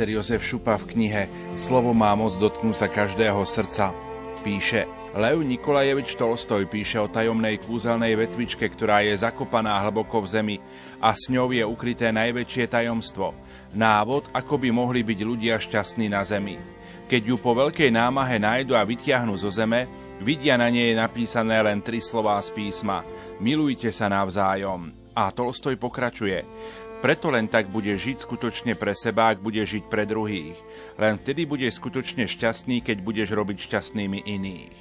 [0.00, 1.22] Páter Jozef Šupa v knihe
[1.60, 3.92] Slovo má moc dotknúť sa každého srdca
[4.40, 10.56] píše Lev Nikolajevič Tolstoj píše o tajomnej kúzelnej vetvičke, ktorá je zakopaná hlboko v zemi
[11.04, 13.36] a s ňou je ukryté najväčšie tajomstvo.
[13.76, 16.56] Návod, ako by mohli byť ľudia šťastní na zemi.
[17.04, 19.84] Keď ju po veľkej námahe nájdu a vytiahnu zo zeme,
[20.24, 23.04] vidia na nej napísané len tri slová z písma.
[23.36, 24.96] Milujte sa navzájom.
[25.12, 26.40] A Tolstoj pokračuje.
[27.00, 30.60] Preto len tak bude žiť skutočne pre seba, ak bude žiť pre druhých.
[31.00, 34.76] Len vtedy bude skutočne šťastný, keď budeš robiť šťastnými iných.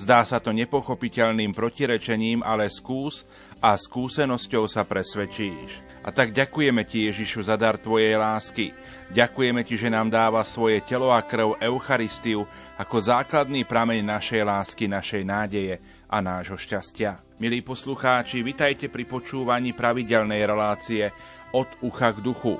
[0.00, 3.28] Zdá sa to nepochopiteľným protirečením, ale skús
[3.60, 5.84] a skúsenosťou sa presvedčíš.
[6.06, 8.72] A tak ďakujeme Ti, Ježišu, za dar Tvojej lásky.
[9.12, 12.48] Ďakujeme Ti, že nám dáva svoje telo a krv Eucharistiu
[12.80, 17.20] ako základný prameň našej lásky, našej nádeje a nášho šťastia.
[17.38, 21.06] Milí poslucháči, vitajte pri počúvaní pravidelnej relácie
[21.52, 22.56] od ucha k duchu.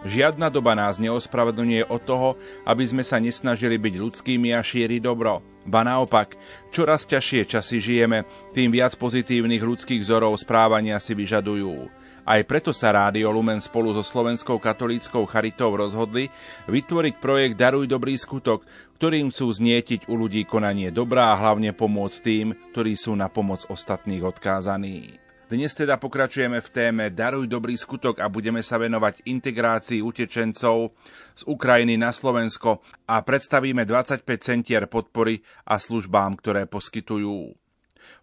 [0.00, 2.28] Žiadna doba nás neospravedlňuje od toho,
[2.64, 5.44] aby sme sa nesnažili byť ľudskými a šíriť dobro.
[5.68, 6.40] Ba naopak,
[6.72, 8.24] čoraz ťažšie časy žijeme,
[8.56, 11.92] tým viac pozitívnych ľudských vzorov správania si vyžadujú.
[12.24, 16.32] Aj preto sa Rádio Lumen spolu so Slovenskou katolíckou charitou rozhodli
[16.64, 18.64] vytvoriť projekt Daruj dobrý skutok,
[18.96, 23.68] ktorým chcú znietiť u ľudí konanie dobrá a hlavne pomôcť tým, ktorí sú na pomoc
[23.68, 25.19] ostatných odkázaní.
[25.50, 30.94] Dnes teda pokračujeme v téme Daruj dobrý skutok a budeme sa venovať integrácii utečencov
[31.34, 32.78] z Ukrajiny na Slovensko
[33.10, 37.50] a predstavíme 25 centier podpory a službám, ktoré poskytujú.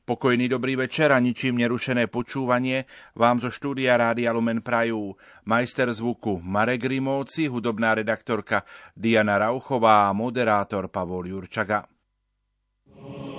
[0.08, 5.20] Pokojný dobrý večer a ničím nerušené počúvanie vám zo štúdia Rádia Lumen Prajú.
[5.44, 8.64] Majster zvuku Marek Rimovci, hudobná redaktorka
[8.96, 11.92] Diana Rauchová a moderátor Pavol Jurčaga.
[12.96, 13.37] Oh.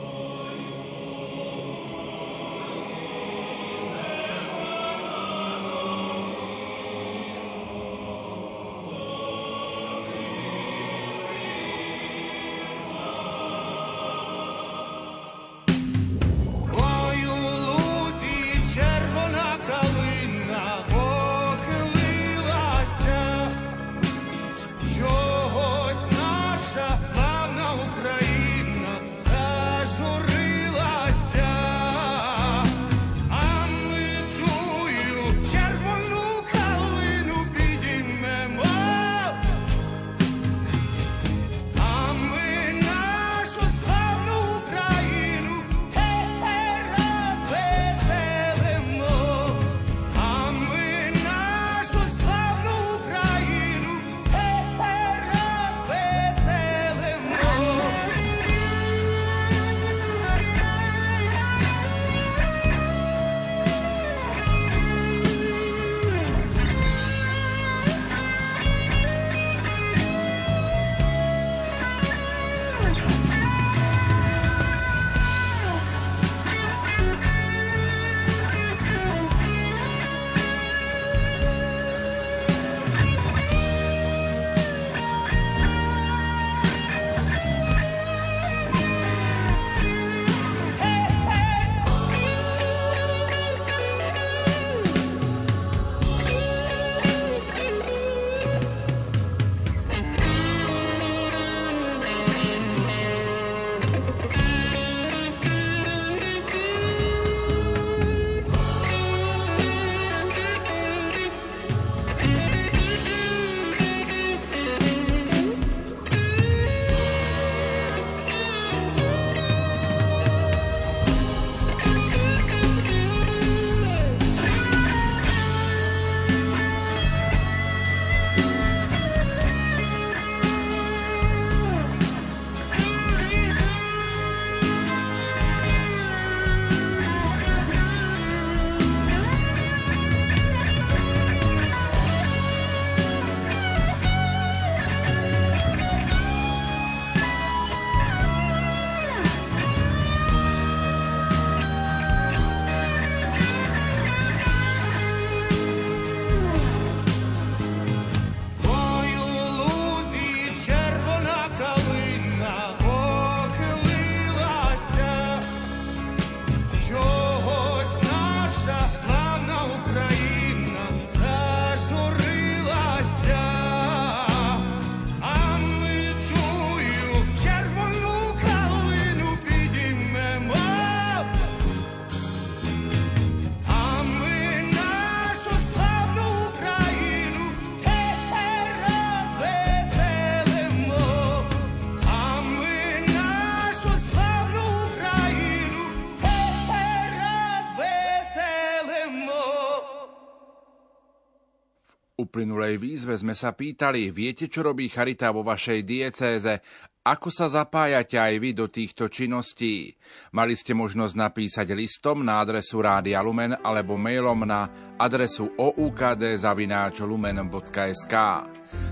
[202.68, 206.60] Uplynulej výzve sme sa pýtali, viete, čo robí Charita vo vašej diecéze?
[207.00, 209.96] Ako sa zapájate aj vy do týchto činností?
[210.36, 214.68] Mali ste možnosť napísať listom na adresu Rádia Lumen alebo mailom na
[215.00, 216.44] adresu oukd.lumen.sk.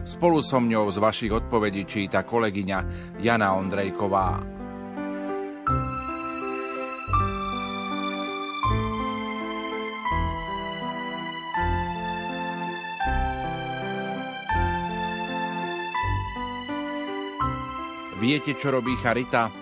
[0.08, 2.78] Spolu so mňou z vašich odpovedí číta kolegyňa
[3.20, 4.55] Jana Ondrejková.
[18.16, 19.52] Viete, čo robí Charita?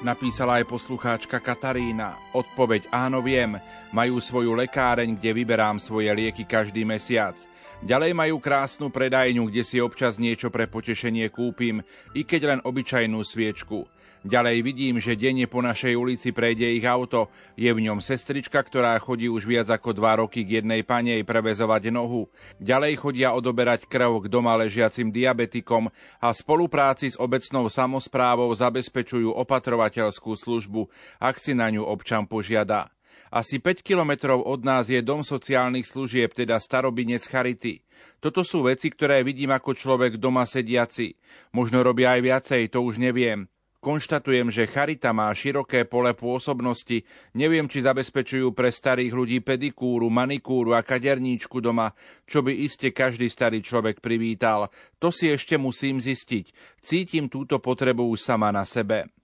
[0.00, 2.16] Napísala aj poslucháčka Katarína.
[2.32, 3.60] Odpoveď áno viem.
[3.92, 7.36] Majú svoju lekáreň, kde vyberám svoje lieky každý mesiac.
[7.84, 11.84] Ďalej majú krásnu predajňu, kde si občas niečo pre potešenie kúpim,
[12.16, 13.84] i keď len obyčajnú sviečku.
[14.26, 17.30] Ďalej vidím, že denne po našej ulici prejde ich auto.
[17.54, 21.94] Je v ňom sestrička, ktorá chodí už viac ako dva roky k jednej panej prevezovať
[21.94, 22.26] nohu.
[22.58, 25.86] Ďalej chodia odoberať krv k doma ležiacim diabetikom
[26.18, 30.90] a spolupráci s obecnou samozprávou zabezpečujú opatrovateľskú službu,
[31.22, 32.90] ak si na ňu občan požiada.
[33.28, 37.84] Asi 5 kilometrov od nás je dom sociálnych služieb, teda starobinec Charity.
[38.18, 41.12] Toto sú veci, ktoré vidím ako človek doma sediaci.
[41.52, 43.46] Možno robia aj viacej, to už neviem.
[43.78, 47.06] Konštatujem, že Charita má široké pole pôsobnosti.
[47.30, 51.94] Neviem, či zabezpečujú pre starých ľudí pedikúru, manikúru a kaderníčku doma,
[52.26, 54.66] čo by iste každý starý človek privítal.
[54.98, 56.50] To si ešte musím zistiť.
[56.82, 59.14] Cítim túto potrebu už sama na sebe.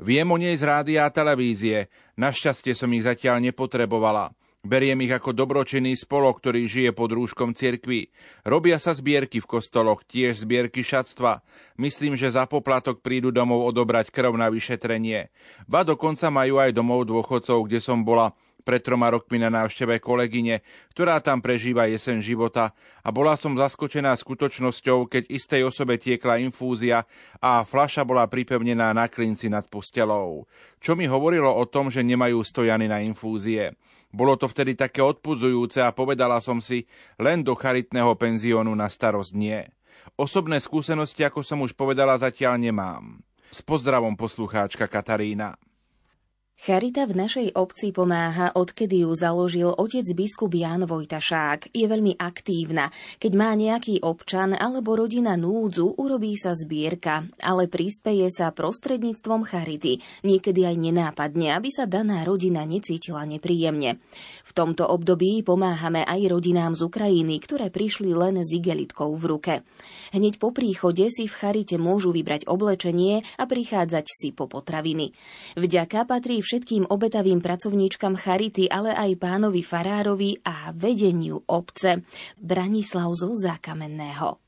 [0.00, 1.92] Viem o nej z rádia a televízie.
[2.16, 4.32] Našťastie som ich zatiaľ nepotrebovala.
[4.66, 8.10] Beriem ich ako dobročinný spolok, ktorý žije pod rúškom cirkvi.
[8.42, 11.46] Robia sa zbierky v kostoloch, tiež zbierky šatstva.
[11.78, 15.30] Myslím, že za poplatok prídu domov odobrať krv na vyšetrenie.
[15.70, 18.34] Ba dokonca majú aj domov dôchodcov, kde som bola
[18.66, 22.74] pred troma rokmi na návšteve kolegyne, ktorá tam prežíva jesen života
[23.06, 27.06] a bola som zaskočená skutočnosťou, keď istej osobe tiekla infúzia
[27.38, 30.50] a fľaša bola pripevnená na klinci nad postelou.
[30.82, 33.78] Čo mi hovorilo o tom, že nemajú stojany na infúzie.
[34.14, 36.86] Bolo to vtedy také odpudzujúce a povedala som si,
[37.20, 39.60] len do charitného penziónu na starosť nie.
[40.14, 43.20] Osobné skúsenosti, ako som už povedala, zatiaľ nemám.
[43.50, 45.58] S pozdravom poslucháčka Katarína.
[46.56, 51.68] Charita v našej obci pomáha, odkedy ju založil otec biskup Jan Vojtašák.
[51.68, 52.88] Je veľmi aktívna.
[53.20, 60.00] Keď má nejaký občan alebo rodina núdzu, urobí sa zbierka, ale prispeje sa prostredníctvom Charity.
[60.24, 64.00] Niekedy aj nenápadne, aby sa daná rodina necítila nepríjemne.
[64.48, 69.54] V tomto období pomáhame aj rodinám z Ukrajiny, ktoré prišli len s igelitkou v ruke.
[70.16, 75.12] Hneď po príchode si v Charite môžu vybrať oblečenie a prichádzať si po potraviny.
[75.60, 82.06] Vďaka patrí všetkým obetavým pracovníčkam Charity, ale aj pánovi Farárovi a vedeniu obce
[82.38, 84.38] Branislav zo Zákamenného.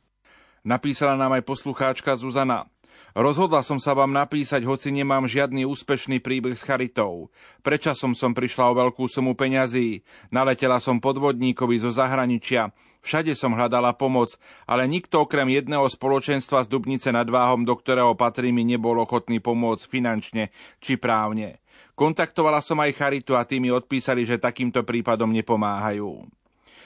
[0.62, 2.70] Napísala nám aj poslucháčka Zuzana.
[3.18, 7.34] Rozhodla som sa vám napísať, hoci nemám žiadny úspešný príbeh s charitou.
[7.66, 10.06] Prečasom som prišla o veľkú sumu peňazí.
[10.30, 12.70] Naletela som podvodníkovi zo zahraničia.
[13.02, 14.38] Všade som hľadala pomoc,
[14.70, 19.42] ale nikto okrem jedného spoločenstva z Dubnice nad Váhom, do ktorého patrí mi, nebol ochotný
[19.42, 21.58] pomôcť finančne či právne.
[21.98, 26.30] Kontaktovala som aj Charitu a tí mi odpísali, že takýmto prípadom nepomáhajú.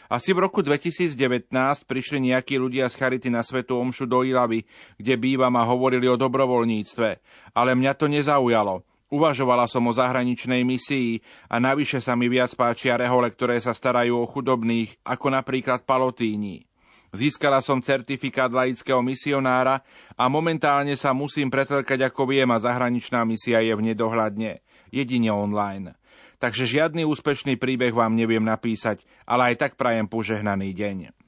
[0.09, 1.52] Asi v roku 2019
[1.85, 4.64] prišli nejakí ľudia z Charity na Svetu Omšu do Ilavy,
[4.97, 7.09] kde bývam a hovorili o dobrovoľníctve.
[7.52, 8.88] Ale mňa to nezaujalo.
[9.12, 11.21] Uvažovala som o zahraničnej misii
[11.52, 16.64] a navyše sa mi viac páčia rehole, ktoré sa starajú o chudobných, ako napríklad palotíni.
[17.12, 19.85] Získala som certifikát laického misionára
[20.16, 25.96] a momentálne sa musím pretlkať ako viem a zahraničná misia je v nedohľadne jedine online.
[26.38, 31.22] Takže žiadny úspešný príbeh vám neviem napísať, ale aj tak prajem požehnaný deň.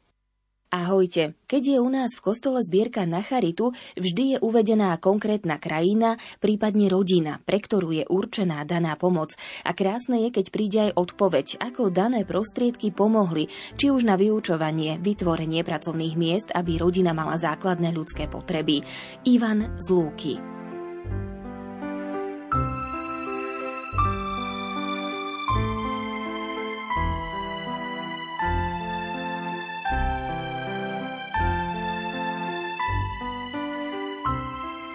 [0.74, 1.38] Ahojte.
[1.46, 6.90] Keď je u nás v kostole zbierka na charitu, vždy je uvedená konkrétna krajina, prípadne
[6.90, 9.38] rodina, pre ktorú je určená daná pomoc.
[9.62, 13.46] A krásne je, keď príde aj odpoveď, ako dané prostriedky pomohli,
[13.78, 18.82] či už na vyučovanie, vytvorenie pracovných miest, aby rodina mala základné ľudské potreby.
[19.30, 20.53] Ivan z Lúky.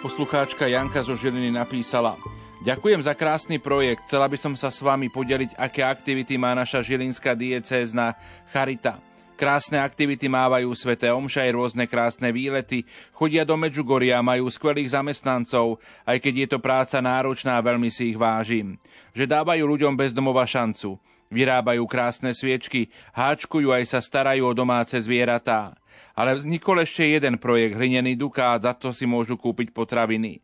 [0.09, 2.17] Poslucháčka Janka zo Žiliny napísala
[2.65, 4.09] Ďakujem za krásny projekt.
[4.09, 8.17] Chcela by som sa s vami podeliť, aké aktivity má naša žilinská diecézna
[8.49, 8.97] Charita.
[9.37, 15.77] Krásne aktivity mávajú sveté omša aj rôzne krásne výlety, chodia do Medžugoria, majú skvelých zamestnancov,
[16.01, 18.81] aj keď je to práca náročná, veľmi si ich vážim.
[19.13, 20.97] Že dávajú ľuďom bez domova šancu.
[21.29, 25.77] Vyrábajú krásne sviečky, háčkujú aj sa starajú o domáce zvieratá.
[26.17, 30.41] Ale vznikol ešte jeden projekt Hlinený dukát, za to si môžu kúpiť potraviny.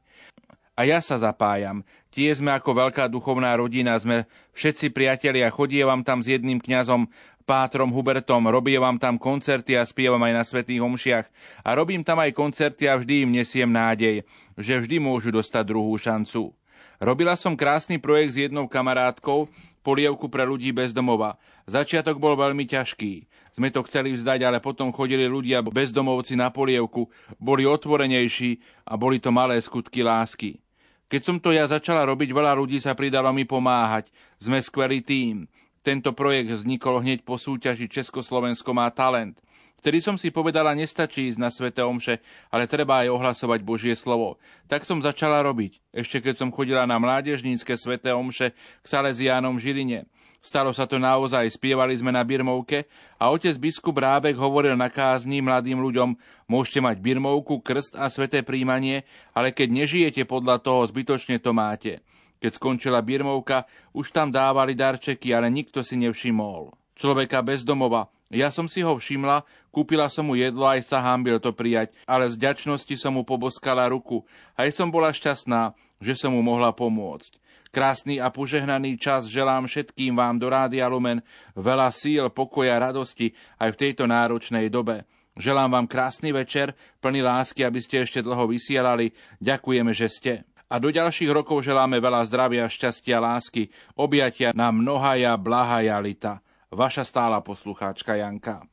[0.75, 1.87] A ja sa zapájam.
[2.11, 7.09] Tie sme ako veľká duchovná rodina, sme všetci priatelia, chodievam tam s jedným kňazom,
[7.45, 11.25] Pátrom Hubertom, robievam tam koncerty a spievam aj na svetých homšiach.
[11.61, 14.25] A robím tam aj koncerty a vždy im nesiem nádej,
[14.57, 16.57] že vždy môžu dostať druhú šancu.
[16.97, 19.45] Robila som krásny projekt s jednou kamarátkou,
[19.85, 21.37] polievku pre ľudí bez domova.
[21.69, 23.29] Začiatok bol veľmi ťažký.
[23.53, 28.57] Sme to chceli vzdať, ale potom chodili ľudia bezdomovci na polievku, boli otvorenejší
[28.89, 30.57] a boli to malé skutky lásky.
[31.05, 34.09] Keď som to ja začala robiť, veľa ľudí sa pridalo mi pomáhať.
[34.41, 35.45] Sme skvelý tým.
[35.85, 39.37] Tento projekt vznikol hneď po súťaži Československo má talent.
[39.85, 42.17] Vtedy som si povedala, nestačí ísť na Svete Omše,
[42.49, 44.41] ale treba aj ohlasovať Božie slovo.
[44.65, 50.09] Tak som začala robiť, ešte keď som chodila na mládežnícke Svete Omše k Salesiánom Žiline.
[50.41, 52.89] Stalo sa to naozaj, spievali sme na Birmovke
[53.21, 56.17] a otec biskup Rábek hovoril na kázni mladým ľuďom,
[56.49, 59.05] môžete mať Birmovku, krst a sveté príjmanie,
[59.37, 62.01] ale keď nežijete podľa toho, zbytočne to máte.
[62.41, 66.73] Keď skončila Birmovka, už tam dávali darčeky, ale nikto si nevšimol.
[66.97, 71.43] Človeka bez domova, ja som si ho všimla, kúpila som mu jedlo, aj sa hámbil
[71.43, 74.23] to prijať, ale z ďačnosti som mu poboskala ruku.
[74.55, 77.43] Aj som bola šťastná, že som mu mohla pomôcť.
[77.75, 81.19] Krásny a požehnaný čas želám všetkým vám do Rádia Lumen,
[81.59, 85.03] veľa síl, pokoja, radosti aj v tejto náročnej dobe.
[85.35, 86.71] Želám vám krásny večer,
[87.03, 89.11] plný lásky, aby ste ešte dlho vysielali.
[89.43, 90.33] Ďakujeme, že ste.
[90.71, 93.67] A do ďalších rokov želáme veľa zdravia, šťastia, lásky,
[93.99, 96.39] objatia na mnohaja, blahaja lita.
[96.71, 98.63] Vaša stála poslucháčka Janka.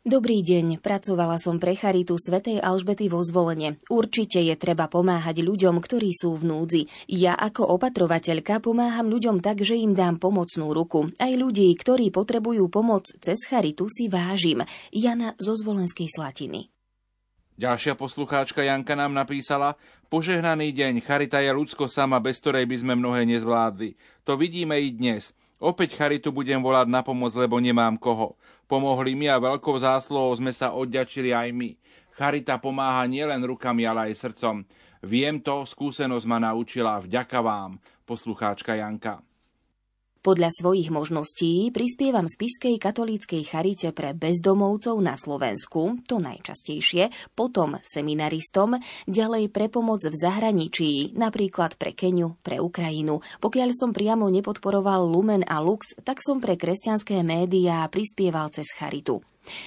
[0.00, 3.76] Dobrý deň, pracovala som pre Charitu svätej Alžbety vo zvolenie.
[3.92, 6.82] Určite je treba pomáhať ľuďom, ktorí sú v núdzi.
[7.04, 11.12] Ja ako opatrovateľka pomáham ľuďom tak, že im dám pomocnú ruku.
[11.20, 14.64] Aj ľudí, ktorí potrebujú pomoc cez Charitu si vážim.
[14.88, 16.72] Jana zo Zvolenskej Slatiny.
[17.60, 19.76] Ďalšia poslucháčka Janka nám napísala
[20.08, 24.00] Požehnaný deň, Charita je ľudsko sama, bez ktorej by sme mnohé nezvládli.
[24.24, 25.36] To vidíme i dnes.
[25.60, 28.32] Opäť charitu budem volať na pomoc, lebo nemám koho.
[28.64, 31.76] Pomohli mi a veľkou zásluhou sme sa odďačili aj my.
[32.16, 34.64] Charita pomáha nielen rukami, ale aj srdcom.
[35.04, 37.04] Viem to, skúsenosť ma naučila.
[37.04, 37.76] Vďaka vám,
[38.08, 39.20] poslucháčka Janka.
[40.20, 48.76] Podľa svojich možností prispievam Spišskej katolíckej charite pre bezdomovcov na Slovensku, to najčastejšie, potom seminaristom,
[49.08, 53.24] ďalej pre pomoc v zahraničí, napríklad pre Keniu, pre Ukrajinu.
[53.40, 59.24] Pokiaľ som priamo nepodporoval Lumen a Lux, tak som pre kresťanské médiá prispieval cez charitu.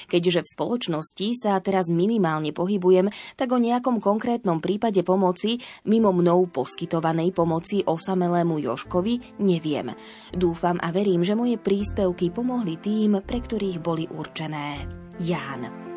[0.08, 6.50] Keďže v spoločnosti sa teraz minimálne pohybujem, tak o nejakom konkrétnom prípade pomoci mimo mnou
[6.50, 9.92] poskytovanej pomoci osamelému Joškovi neviem.
[10.34, 14.86] Dúfam a verím, že moje príspevky pomohli tým, pre ktorých boli určené.
[15.22, 15.93] Ján.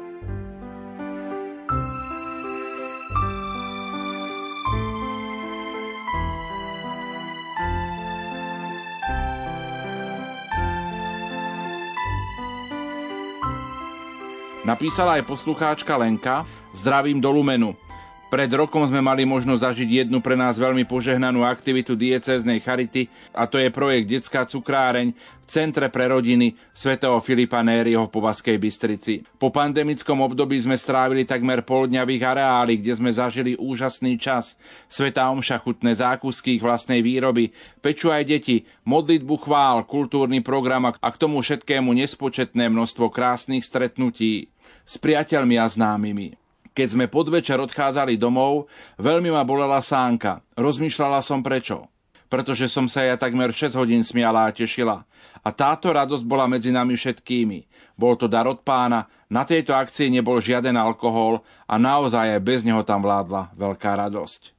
[14.66, 16.42] Napísala aj poslucháčka Lenka,
[16.74, 17.78] zdravím do Lumenu.
[18.26, 23.46] Pred rokom sme mali možnosť zažiť jednu pre nás veľmi požehnanú aktivitu diecéznej charity a
[23.46, 29.22] to je projekt Detská cukráreň v Centre pre rodiny svätého Filipa Nériho po Vaskej Bystrici.
[29.38, 34.18] Po pandemickom období sme strávili takmer pol dňa v ich areáli, kde sme zažili úžasný
[34.18, 34.58] čas.
[34.90, 41.08] Sveta omša chutné zákusky ich vlastnej výroby, peču aj deti, modlitbu chvál, kultúrny program a
[41.14, 44.50] k tomu všetkému nespočetné množstvo krásnych stretnutí
[44.86, 46.38] s priateľmi a známymi.
[46.70, 50.44] Keď sme podvečer odchádzali domov, veľmi ma bolela sánka.
[50.54, 51.90] Rozmýšľala som prečo.
[52.30, 55.02] Pretože som sa ja takmer 6 hodín smiala a tešila.
[55.42, 57.66] A táto radosť bola medzi nami všetkými.
[57.96, 62.60] Bol to dar od pána, na tejto akcii nebol žiaden alkohol a naozaj aj bez
[62.62, 64.55] neho tam vládla veľká radosť.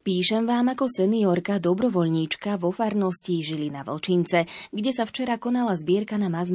[0.00, 6.32] Píšem vám ako seniorka dobrovoľníčka vo farnosti Žilina Vlčince, kde sa včera konala zbierka na
[6.32, 6.48] mass.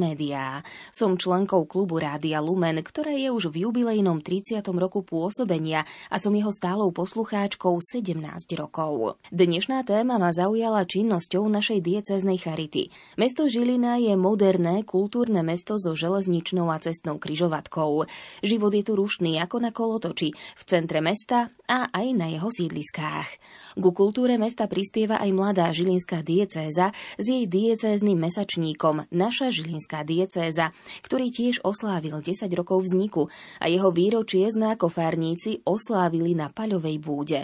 [0.90, 4.66] Som členkou klubu Rádia Lumen, ktoré je už v jubilejnom 30.
[4.74, 8.18] roku pôsobenia a som jeho stálou poslucháčkou 17
[8.58, 9.22] rokov.
[9.30, 12.90] Dnešná téma ma zaujala činnosťou našej dieceznej charity.
[13.14, 18.10] Mesto Žilina je moderné kultúrne mesto so železničnou a cestnou kryžovatkou.
[18.42, 23.28] Život je tu rušný ako na kolotoči, v centre mesta a aj na jeho sídliskách.
[23.76, 30.72] Ku kultúre mesta prispieva aj mladá žilinská diecéza s jej diecézným mesačníkom Naša žilinská diecéza,
[31.04, 33.28] ktorý tiež oslávil 10 rokov vzniku
[33.60, 37.40] a jeho výročie sme ako farníci oslávili na Paľovej búde.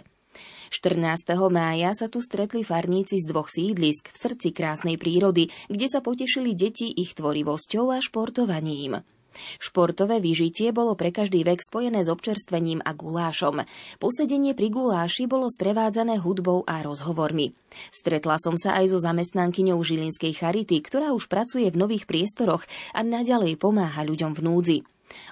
[0.73, 1.37] 14.
[1.52, 6.57] mája sa tu stretli farníci z dvoch sídlisk v srdci krásnej prírody, kde sa potešili
[6.57, 9.05] deti ich tvorivosťou a športovaním.
[9.61, 13.65] Športové vyžitie bolo pre každý vek spojené s občerstvením a gulášom.
[13.99, 17.57] Posedenie pri guláši bolo sprevádzané hudbou a rozhovormi.
[17.93, 23.01] Stretla som sa aj so zamestnankyňou Žilinskej charity, ktorá už pracuje v nových priestoroch a
[23.01, 24.79] naďalej pomáha ľuďom v núdzi.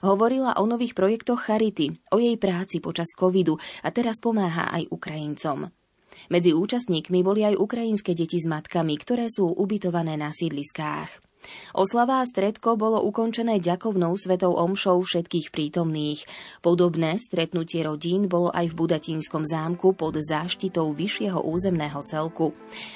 [0.04, 5.73] Hovorila o nových projektoch Charity, o jej práci počas covidu a teraz pomáha aj Ukrajincom.
[6.28, 11.29] Medzi účastníkmi boli aj ukrajinské deti s matkami, ktoré sú ubytované na sídliskách.
[11.75, 16.25] Oslava a stredko bolo ukončené ďakovnou svetou omšou všetkých prítomných.
[16.64, 22.55] Podobné stretnutie rodín bolo aj v Budatínskom zámku pod záštitou vyššieho územného celku.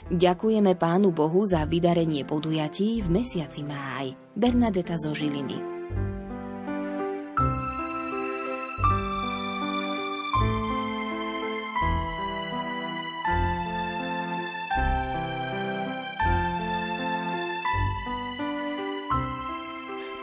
[0.09, 4.15] Ďakujeme Pánu Bohu za vydarenie podujatí v mesiaci máj.
[4.35, 5.74] Bernadeta zo Žiliny.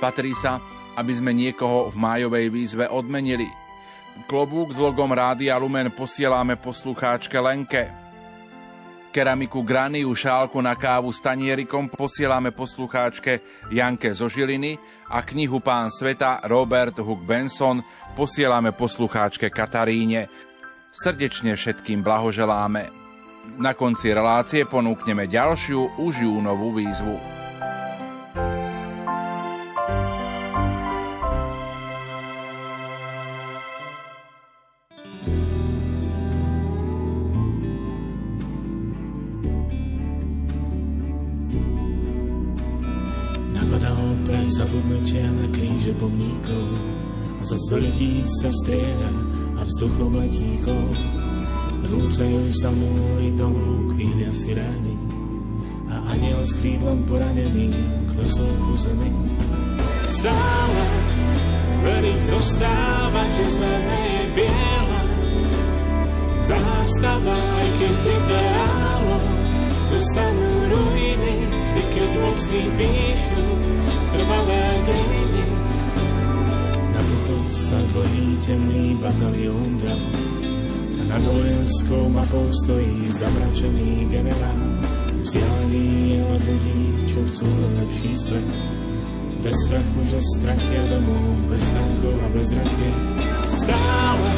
[0.02, 0.58] Patrí sa,
[0.98, 3.46] aby sme niekoho v májovej výzve odmenili.
[4.26, 7.94] Klobúk s logom Rádia Lumen posielame poslucháčke Lenke.
[9.14, 14.80] Keramiku Graniu šálku na kávu s tanierikom posielame poslucháčke Janke zo Žiliny
[15.12, 17.84] a knihu Pán sveta Robert Hug Benson
[18.18, 20.32] posielame poslucháčke Kataríne.
[20.90, 22.90] Srdečne všetkým blahoželáme.
[23.60, 27.41] Na konci relácie ponúkneme ďalšiu už júnovú výzvu.
[46.52, 46.68] Pomníkov.
[47.42, 49.10] Za sto ľudí sa strieda
[49.58, 50.84] a vzduchom letíkov.
[51.82, 54.96] Rúcajú sa múry domov, chvíľa si ráni.
[55.92, 57.74] A aniel s krídlom poranený
[58.14, 59.12] klesol ku zemi.
[60.08, 60.86] Stále
[61.82, 65.02] veriť zostáva, že zeme je biela.
[66.42, 69.20] Zástava, aj keď ideálo,
[69.90, 73.44] zostanú ruiny, vždy keď mocní píšu
[74.14, 75.21] krvavé dejiny.
[77.52, 80.00] Sa dlhý temný batalión dal
[81.12, 84.64] nad vojenskou mapou stojí zamračený generál.
[85.20, 87.48] Vzdialený je od ľudí, čo chcú
[87.84, 88.48] lepší svet.
[89.44, 93.04] Bez strachu, že stratia domov, bez tankov a bez rakiet.
[93.60, 94.32] Stále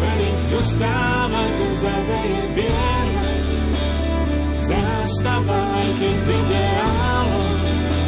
[0.00, 3.28] veriť zostáva, že zaveje biele.
[4.62, 7.56] Zástava, aj keď ideálom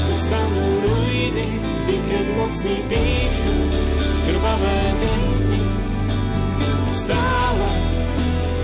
[0.08, 3.56] zostanú ruiny, vždy keď mocní píšu
[4.24, 5.60] krvavé dejiny.
[6.96, 7.68] Stále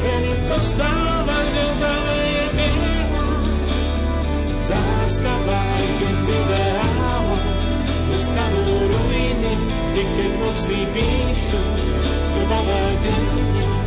[0.01, 3.29] veriť zostáva, že zaveje bielo.
[4.65, 7.45] Zástava, aj keď z ideálom
[8.09, 9.53] zostanú ruiny,
[9.85, 11.63] vždy keď mocní píšu
[12.33, 13.80] krvavé dejiny.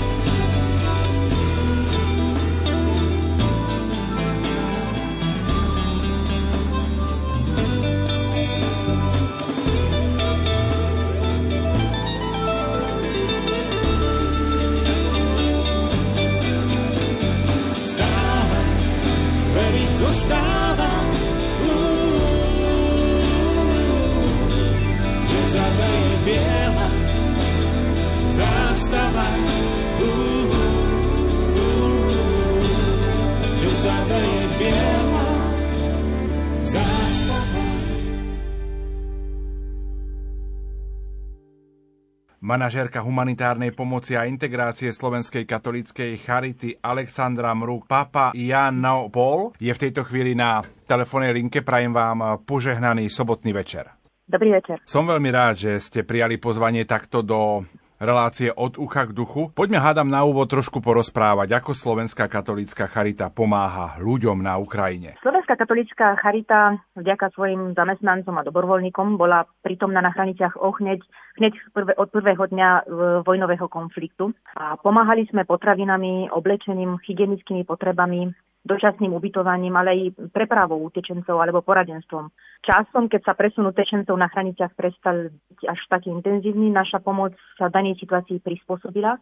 [42.53, 48.77] Manažérka humanitárnej pomoci a integrácie Slovenskej katolíckej charity Alexandra Mruk Papa Jan
[49.09, 51.65] Paul je v tejto chvíli na telefónnej linke.
[51.65, 53.89] Prajem vám požehnaný sobotný večer.
[54.29, 54.77] Dobrý večer.
[54.85, 57.65] Som veľmi rád, že ste prijali pozvanie takto do
[57.97, 59.49] relácie od ucha k duchu.
[59.55, 65.17] Poďme hádam na úvod trošku porozprávať, ako Slovenská katolícka charita pomáha ľuďom na Ukrajine.
[65.25, 71.01] Slovenská katolícka charita vďaka svojim zamestnancom a dobrovoľníkom bola prítomná na hraniciach ohneď
[71.37, 72.81] hneď prvé, od prvého dňa e,
[73.25, 74.33] vojnového konfliktu.
[74.57, 78.29] A pomáhali sme potravinami, oblečením, hygienickými potrebami,
[78.63, 82.31] dočasným ubytovaním, ale aj prepravou utečencov alebo poradenstvom.
[82.63, 87.67] Časom, keď sa presunú utečencov na hraniciach prestal byť až taký intenzívny, naša pomoc sa
[87.67, 89.19] danej situácii prispôsobila.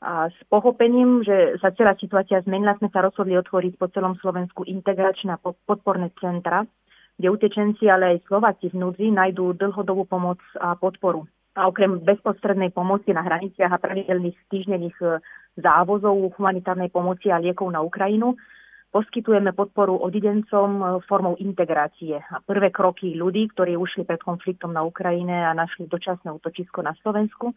[0.00, 4.64] A s pochopením, že sa celá situácia zmenila, sme sa rozhodli otvoriť po celom Slovensku
[4.64, 5.36] integračné
[5.68, 6.64] podporné centra,
[7.20, 11.28] kde utečenci, ale aj Slováci v núdzi nájdú dlhodobú pomoc a podporu.
[11.58, 15.18] A okrem bezprostrednej pomoci na hraniciach a pravidelných týždenných e,
[15.58, 18.38] závozov humanitárnej pomoci a liekov na Ukrajinu,
[18.94, 22.22] poskytujeme podporu odidencom e, formou integrácie.
[22.22, 26.94] A prvé kroky ľudí, ktorí ušli pred konfliktom na Ukrajine a našli dočasné útočisko na
[27.02, 27.50] Slovensku,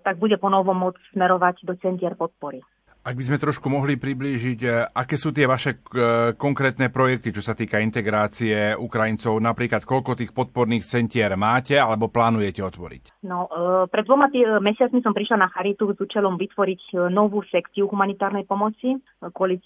[0.00, 2.64] tak bude ponovom môcť smerovať do centier podpory.
[3.08, 7.40] Ak by sme trošku mohli priblížiť, e, aké sú tie vaše e, konkrétne projekty, čo
[7.40, 13.24] sa týka integrácie Ukrajincov, napríklad koľko tých podporných centier máte alebo plánujete otvoriť?
[13.24, 14.28] No, e, pred dvoma
[14.60, 19.00] mesiacmi som prišla na Charitu s účelom vytvoriť novú sekciu humanitárnej pomoci
[19.32, 19.56] kvôli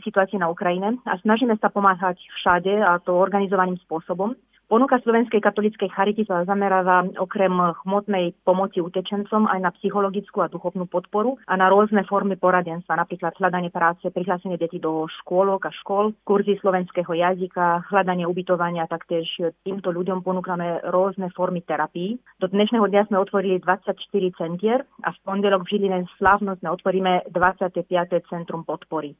[0.00, 4.32] situácii na Ukrajine a snažíme sa pomáhať všade a to organizovaným spôsobom.
[4.66, 7.54] Ponuka Slovenskej katolíckej charity sa zameráva okrem
[7.86, 13.38] chmotnej pomoci utečencom aj na psychologickú a duchovnú podporu a na rôzne formy poradenstva, napríklad
[13.38, 19.30] hľadanie práce, prihlásenie detí do škôlok a škôl, kurzy slovenského jazyka, hľadanie ubytovania, taktiež
[19.62, 22.18] týmto ľuďom ponúkame rôzne formy terapii.
[22.42, 23.94] Do dnešného dňa sme otvorili 24
[24.34, 27.86] centier a v pondelok v Žiline slávnostne otvoríme 25.
[28.26, 29.14] centrum podpory.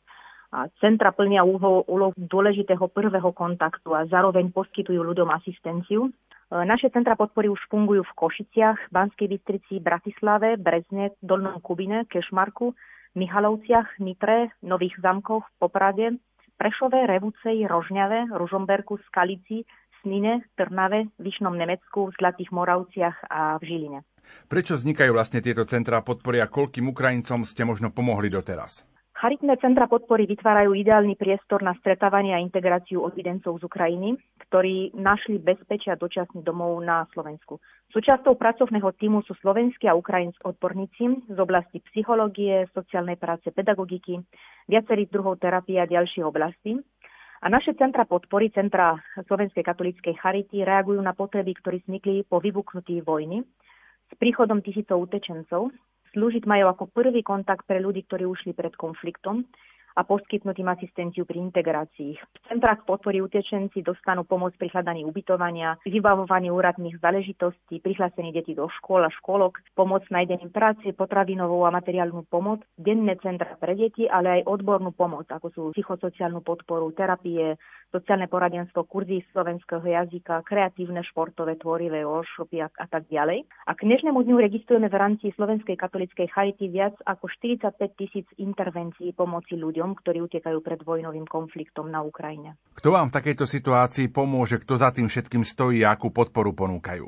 [0.79, 6.07] Centra plnia úlohu dôležitého prvého kontaktu a zároveň poskytujú ľuďom asistenciu.
[6.07, 6.11] E,
[6.63, 12.73] naše centra podpory už fungujú v Košiciach, Banskej Bystrici, Bratislave, Brezne, Dolnom Kubine, Kešmarku,
[13.19, 16.23] Michalovciach, Nitre, Nových Zamkoch, Poprade,
[16.57, 19.67] Prešove, Revúcej, Rožňave, Ružomberku, Skalici,
[20.01, 24.01] Snine, Trnave, Vyšnom Nemecku, v Zlatých Moravciach a v Žiline.
[24.47, 28.96] Prečo vznikajú vlastne tieto centrá podpory a koľkým Ukrajincom ste možno pomohli doteraz?
[29.17, 35.41] Charitné centra podpory vytvárajú ideálny priestor na stretávanie a integráciu odidencov z Ukrajiny, ktorí našli
[35.41, 37.57] bezpečia dočasný domov na Slovensku.
[37.97, 44.21] Súčasťou pracovného týmu sú slovenskí a ukrajinskí odborníci z oblasti psychológie, sociálnej práce, pedagogiky,
[44.69, 46.77] viacerých druhov terapie a ďalších oblastí.
[47.41, 53.01] A naše centra podpory, centra Slovenskej katolíckej charity, reagujú na potreby, ktoré vznikli po vyvuknutí
[53.01, 53.41] vojny
[54.07, 55.73] s príchodom tisícov utečencov,
[56.17, 59.45] Slúžiť majú ako prvý kontakt pre ľudí, ktorí ušli pred konfliktom
[59.97, 62.13] a poskytnúť im asistenciu pri integrácii.
[62.17, 68.69] V centrách podpory utečenci dostanú pomoc pri hľadaní ubytovania, vybavovaní úradných záležitostí, prihlásení detí do
[68.81, 74.41] škôl a školok, pomoc nájdením práce, potravinovú a materiálnu pomoc, denné centra pre deti, ale
[74.41, 77.57] aj odbornú pomoc, ako sú psychosociálnu podporu, terapie,
[77.91, 83.47] sociálne poradenstvo, kurzy slovenského jazyka, kreatívne, športové, tvorivé workshopy a, a tak ďalej.
[83.67, 89.15] A k dnešnému dňu registrujeme v rámci Slovenskej katolíckej charity viac ako 45 tisíc intervencií
[89.15, 92.59] pomoci ľuďom, ktorí utekajú pred vojnovým konfliktom na Ukrajine.
[92.77, 97.07] Kto vám v takejto situácii pomôže, kto za tým všetkým stojí a akú podporu ponúkajú?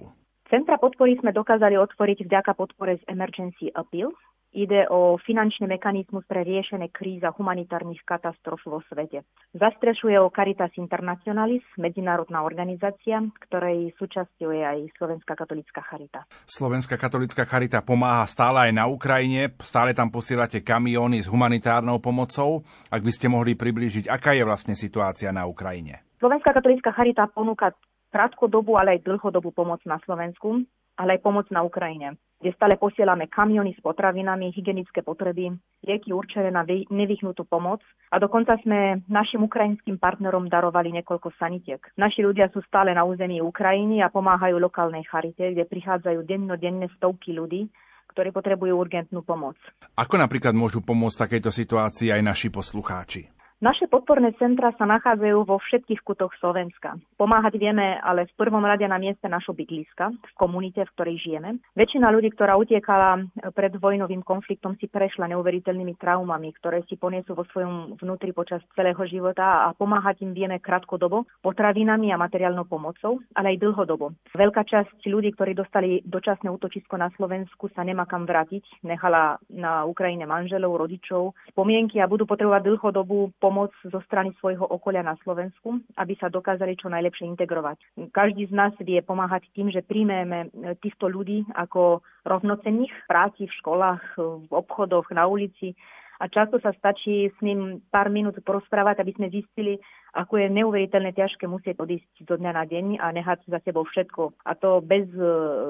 [0.49, 4.17] Centra podpory sme dokázali otvoriť vďaka podpore z Emergency Appeal,
[4.49, 9.29] Ide o finančný mechanizmus pre riešenie kríza humanitárnych katastrof vo svete.
[9.53, 16.25] Zastrešuje o Caritas Internationalis, medzinárodná organizácia, ktorej súčasťou je aj Slovenská katolická charita.
[16.49, 22.65] Slovenská katolická charita pomáha stále aj na Ukrajine, stále tam posielate kamióny s humanitárnou pomocou.
[22.89, 26.09] Ak by ste mohli priblížiť, aká je vlastne situácia na Ukrajine?
[26.25, 27.77] Slovenská katolická charita ponúka
[28.09, 30.65] krátkodobú, ale aj dlhodobú pomoc na Slovensku
[30.99, 35.55] ale aj pomoc na Ukrajine, kde stále posielame kamiony s potravinami, hygienické potreby,
[35.87, 37.79] lieky určené na nevyhnutú pomoc
[38.11, 41.79] a dokonca sme našim ukrajinským partnerom darovali niekoľko sanitiek.
[41.95, 47.31] Naši ľudia sú stále na území Ukrajiny a pomáhajú lokálnej charite, kde prichádzajú dennodenne stovky
[47.31, 47.71] ľudí,
[48.11, 49.55] ktorí potrebujú urgentnú pomoc.
[49.95, 53.38] Ako napríklad môžu pomôcť takejto situácii aj naši poslucháči?
[53.59, 56.95] Naše podporné centra sa nachádzajú vo všetkých kutoch Slovenska.
[57.19, 61.59] Pomáhať vieme ale v prvom rade na mieste našho bydliska, v komunite, v ktorej žijeme.
[61.75, 63.19] Väčšina ľudí, ktorá utiekala
[63.59, 69.03] pred vojnovým konfliktom, si prešla neuveriteľnými traumami, ktoré si poniesú vo svojom vnútri počas celého
[69.11, 74.15] života a pomáhať im vieme krátkodobo potravinami a materiálnou pomocou, ale aj dlhodobo.
[74.39, 78.87] Veľká časť ľudí, ktorí dostali dočasné útočisko na Slovensku, sa nemá kam vrátiť.
[78.87, 85.01] Nechala na Ukrajine manželov, rodičov, spomienky a budú potrebovať dlhodobú pomoc zo strany svojho okolia
[85.01, 87.81] na Slovensku, aby sa dokázali čo najlepšie integrovať.
[88.13, 90.53] Každý z nás vie pomáhať tým, že príjmeme
[90.85, 95.73] týchto ľudí ako rovnocenných v práci, v školách, v obchodoch, na ulici,
[96.19, 99.79] a často sa stačí s ním pár minút porozprávať, aby sme zistili,
[100.19, 104.35] ako je neuveriteľne ťažké musieť odísť do dňa na deň a nehať za sebou všetko.
[104.43, 105.23] A to bez e,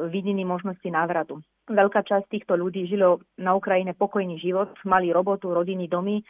[0.08, 1.44] vidiny možnosti návratu.
[1.68, 6.24] Veľká časť týchto ľudí žilo na Ukrajine pokojný život, mali robotu, rodiny, domy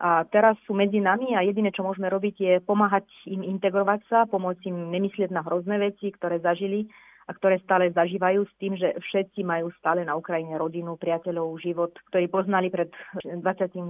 [0.00, 4.18] a teraz sú medzi nami a jediné, čo môžeme robiť, je pomáhať im integrovať sa,
[4.26, 6.90] pomôcť im nemyslieť na hrozné veci, ktoré zažili
[7.24, 11.94] a ktoré stále zažívajú s tým, že všetci majú stále na Ukrajine rodinu, priateľov, život,
[12.12, 12.92] ktorý poznali pred
[13.24, 13.80] 24.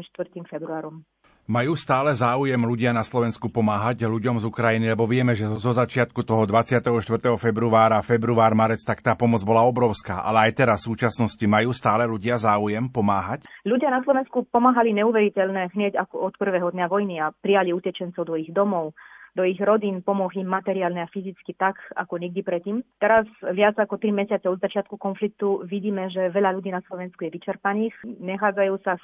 [0.46, 1.02] februárom.
[1.44, 6.24] Majú stále záujem ľudia na Slovensku pomáhať ľuďom z Ukrajiny, lebo vieme, že zo začiatku
[6.24, 6.88] toho 24.
[7.36, 10.24] februára, február, marec, tak tá pomoc bola obrovská.
[10.24, 13.44] Ale aj teraz v súčasnosti majú stále ľudia záujem pomáhať?
[13.68, 18.40] Ľudia na Slovensku pomáhali neuveriteľné hneď ako od prvého dňa vojny a prijali utečencov do
[18.40, 18.96] ich domov
[19.34, 22.86] do ich rodín, pomohli im materiálne a fyzicky tak, ako nikdy predtým.
[23.02, 27.34] Teraz viac ako 3 mesiace od začiatku konfliktu vidíme, že veľa ľudí na Slovensku je
[27.34, 28.94] vyčerpaných, nechádzajú sa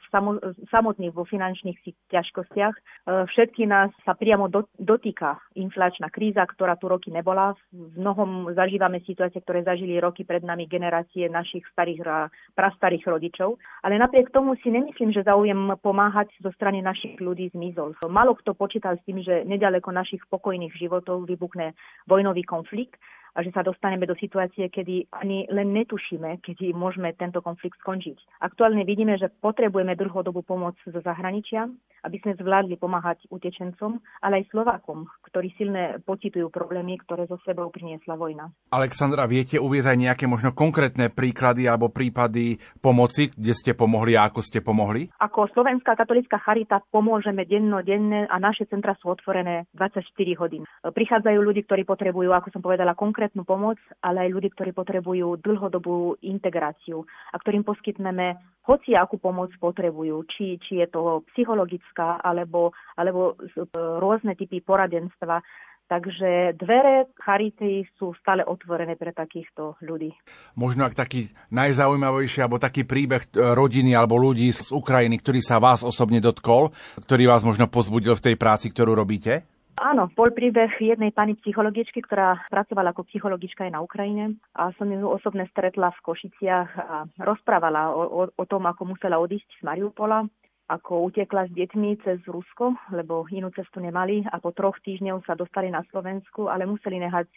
[0.71, 2.75] samotní vo finančných ťažkostiach.
[2.75, 2.81] E,
[3.27, 4.47] všetky nás sa priamo
[4.79, 7.59] dotýka inflačná kríza, ktorá tu roky nebola.
[7.75, 13.59] V mnohom zažívame situácie, ktoré zažili roky pred nami generácie našich starých a prastarých rodičov.
[13.83, 17.99] Ale napriek tomu si nemyslím, že záujem pomáhať zo strany našich ľudí zmizol.
[18.07, 21.73] Malo kto počítal s tým, že nedaleko našich našich pokojných životov vybuchne
[22.05, 23.01] vojnový konflikt
[23.35, 28.43] a že sa dostaneme do situácie, kedy ani len netušíme, kedy môžeme tento konflikt skončiť.
[28.43, 34.49] Aktuálne vidíme, že potrebujeme dlhodobú pomoc zo zahraničia, aby sme zvládli pomáhať utečencom, ale aj
[34.49, 38.49] Slovákom, ktorí silne pocitujú problémy, ktoré zo sebou priniesla vojna.
[38.73, 44.33] Alexandra, viete uvieť aj nejaké možno konkrétne príklady alebo prípady pomoci, kde ste pomohli a
[44.33, 45.13] ako ste pomohli?
[45.21, 50.01] Ako Slovenská katolická charita pomôžeme denne a naše centra sú otvorené 24
[50.41, 50.65] hodín.
[50.81, 56.17] Prichádzajú ľudí, ktorí potrebujú, ako som povedala, konkrétnu pomoc, ale aj ľudí, ktorí potrebujú dlhodobú
[56.25, 63.37] integráciu a ktorým poskytneme hoci akú pomoc potrebujú, či, či je to psychologická alebo, alebo
[63.77, 65.45] rôzne typy poradenstva.
[65.85, 70.17] Takže dvere Charity sú stále otvorené pre takýchto ľudí.
[70.57, 75.61] Možno ak taký najzaujímavejší alebo taký príbeh e, rodiny alebo ľudí z Ukrajiny, ktorý sa
[75.61, 76.73] vás osobne dotkol,
[77.05, 79.45] ktorý vás možno pozbudil v tej práci, ktorú robíte?
[79.81, 84.85] Áno, bol príbeh jednej pani psychologičky, ktorá pracovala ako psychologička aj na Ukrajine a som
[84.85, 89.63] ju osobne stretla v Košiciach a rozprávala o, o, o tom, ako musela odísť z
[89.65, 90.29] Mariupola
[90.71, 95.35] ako utekla s deťmi cez Rusko, lebo inú cestu nemali a po troch týždňoch sa
[95.35, 97.29] dostali na Slovensku, ale museli nehať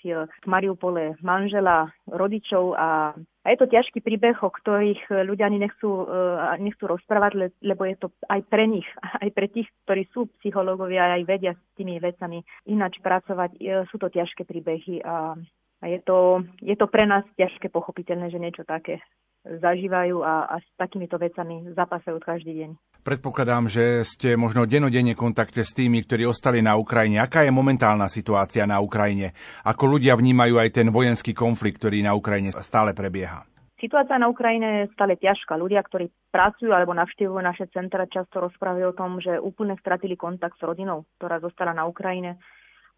[0.45, 6.07] v Mariupole manžela, rodičov a a je to ťažký príbeh, o ktorých ľudia ani nechcú,
[6.07, 8.87] uh, nechcú rozprávať, lebo je to aj pre nich,
[9.23, 12.39] aj pre tých, ktorí sú psychológovia a aj vedia s tými vecami
[12.71, 13.59] ináč pracovať.
[13.91, 15.35] Sú to ťažké príbehy a,
[15.83, 19.03] a je, to, je to pre nás ťažké pochopiteľné, že niečo také
[19.43, 22.71] zažívajú a, a s takýmito vecami zapasajú každý deň.
[23.03, 27.19] Predpokladám, že ste možno denodenne kontakte s tými, ktorí ostali na Ukrajine.
[27.19, 29.35] Aká je momentálna situácia na Ukrajine?
[29.67, 33.43] Ako ľudia vnímajú aj ten vojenský konflikt, ktorý na Ukrajine stále prebieha?
[33.75, 35.59] Situácia na Ukrajine je stále ťažká.
[35.59, 40.55] Ľudia, ktorí pracujú alebo navštevujú naše centra, často rozprávajú o tom, že úplne stratili kontakt
[40.55, 42.39] s rodinou, ktorá zostala na Ukrajine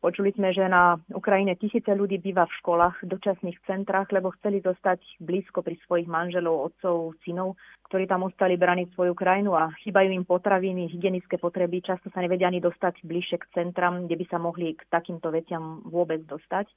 [0.06, 5.02] Počuli sme, že na Ukrajine tisíce ľudí býva v školách, dočasných centrách, lebo chceli zostať
[5.18, 7.58] blízko pri svojich manželov, otcov, synov,
[7.90, 11.82] ktorí tam ostali braniť svoju krajinu a chýbajú im potraviny, hygienické potreby.
[11.82, 15.82] Často sa nevedia ani dostať bližšie k centram, kde by sa mohli k takýmto veciam
[15.90, 16.70] vôbec dostať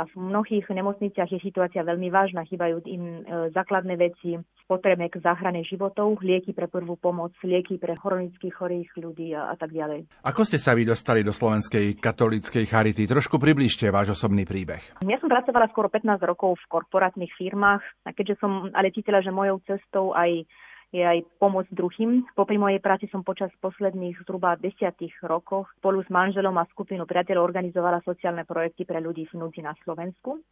[0.00, 2.48] a v mnohých nemocniciach je situácia veľmi vážna.
[2.48, 8.00] Chýbajú im e, základné veci, potrebe k záchrane životov, lieky pre prvú pomoc, lieky pre
[8.00, 10.08] chronických chorých ľudí a, a tak ďalej.
[10.24, 13.04] Ako ste sa vy dostali do Slovenskej katolíckej charity?
[13.04, 15.04] Trošku približte váš osobný príbeh.
[15.04, 19.34] Ja som pracovala skoro 15 rokov v korporátnych firmách a keďže som ale cítila, že
[19.34, 20.48] mojou cestou aj
[20.90, 22.26] je aj pomoc druhým.
[22.34, 27.46] Popri mojej práci som počas posledných zhruba desiatých rokoch spolu s manželom a skupinu priateľov
[27.46, 30.42] organizovala sociálne projekty pre ľudí v núdzi na Slovensku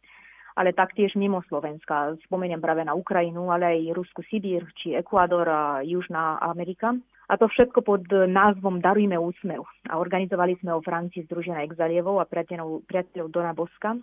[0.59, 2.19] ale taktiež mimo Slovenska.
[2.27, 6.91] Spomeniem práve na Ukrajinu, ale aj Rusku Sibír, či Ekvádor a Južná Amerika.
[7.31, 9.63] A to všetko pod názvom Darujme úsmev.
[9.87, 13.95] A organizovali sme o Francii Združená Exalievou a priateľov, priateľov Dona Boska,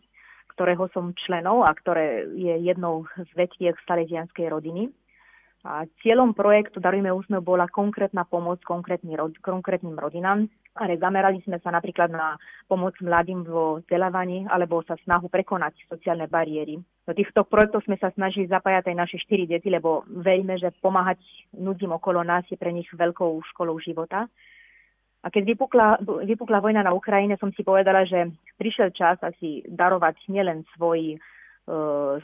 [0.57, 4.89] ktorého som členou a ktoré je jednou z vetviek salesianskej rodiny.
[5.67, 10.47] A cieľom projektu Darujme úsmev bola konkrétna pomoc konkrétnym rodinám,
[10.79, 12.39] ale zamerali sme sa napríklad na
[12.71, 16.79] pomoc mladým vo vzdelávaní alebo sa snahu prekonať sociálne bariéry.
[17.03, 21.19] Do týchto projektov sme sa snažili zapájať aj naše štyri deti, lebo veríme, že pomáhať
[21.59, 24.31] ľuďom okolo nás je pre nich veľkou školou života.
[25.27, 30.31] A keď vypukla, vypukla vojna na Ukrajine, som si povedala, že prišiel čas asi darovať
[30.31, 31.19] nielen svoj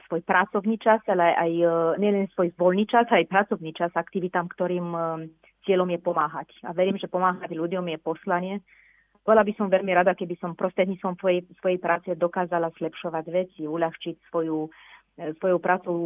[0.07, 1.66] svoj pracovný čas, ale aj e,
[1.98, 5.00] nielen svoj voľný čas, aj pracovný čas aktivitám, ktorým e,
[5.66, 6.48] cieľom je pomáhať.
[6.62, 8.55] A verím, že pomáhať ľuďom je poslanie.
[9.26, 14.31] Bola by som veľmi rada, keby som prostredníctvom svojej, svojej práce dokázala zlepšovať veci, uľahčiť
[14.31, 14.66] svoju,
[15.38, 15.98] svojou prácou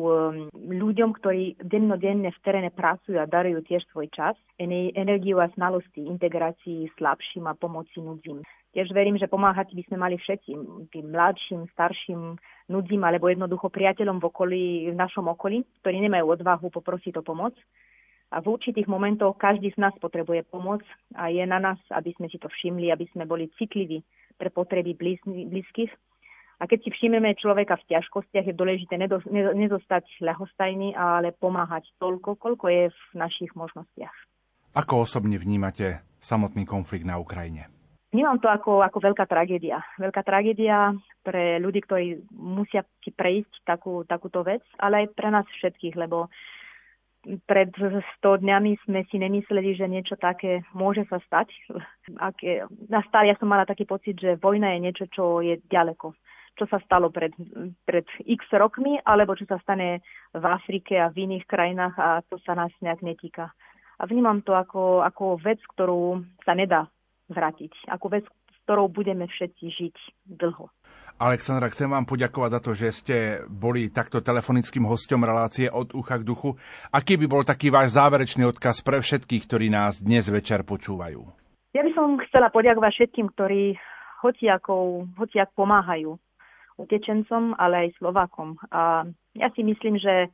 [0.52, 6.92] ľuďom, ktorí dennodenne v teréne pracujú a darujú tiež svoj čas, energiu a znalosti, integrácii
[7.00, 8.44] slabším a pomoci núdzim.
[8.76, 10.52] Tiež verím, že pomáhať by sme mali všetci,
[10.92, 16.66] tým mladším, starším, nudzím alebo jednoducho priateľom v, okolí, v našom okolí, ktorí nemajú odvahu
[16.70, 17.54] poprosiť o pomoc.
[18.34, 20.82] A v určitých momentoch každý z nás potrebuje pomoc
[21.14, 24.02] a je na nás, aby sme si to všimli, aby sme boli citliví
[24.34, 24.98] pre potreby
[25.46, 25.94] blízkych.
[26.58, 28.98] A keď si všimeme človeka v ťažkostiach, je dôležité
[29.30, 34.16] nezostať ľahostajný, ale pomáhať toľko, koľko je v našich možnostiach.
[34.74, 37.75] Ako osobne vnímate samotný konflikt na Ukrajine?
[38.14, 39.82] Vnímam to ako, ako veľká tragédia.
[39.98, 40.94] Veľká tragédia
[41.26, 46.30] pre ľudí, ktorí musia si prejsť takú, takúto vec, ale aj pre nás všetkých, lebo
[47.50, 51.50] pred 100 dňami sme si nemysleli, že niečo také môže sa stať.
[52.22, 56.14] Ak je, nastal, ja som mala taký pocit, že vojna je niečo, čo je ďaleko.
[56.56, 57.34] Čo sa stalo pred,
[57.84, 60.00] pred x rokmi, alebo čo sa stane
[60.32, 63.50] v Afrike a v iných krajinách a to sa nás nejak netýka.
[63.98, 66.86] A vnímam to ako, ako vec, ktorú sa nedá
[67.28, 67.72] vrátiť.
[67.90, 70.70] Ako vec, s ktorou budeme všetci žiť dlho.
[71.16, 73.16] Alexandra, chcem vám poďakovať za to, že ste
[73.48, 76.60] boli takto telefonickým hostom relácie od ucha k duchu.
[76.92, 81.24] Aký by bol taký váš záverečný odkaz pre všetkých, ktorí nás dnes večer počúvajú?
[81.72, 83.80] Ja by som chcela poďakovať všetkým, ktorí
[84.20, 86.20] hociakou, hociak pomáhajú
[86.76, 88.60] utečencom, ale aj Slovákom.
[88.68, 90.28] A ja si myslím, že,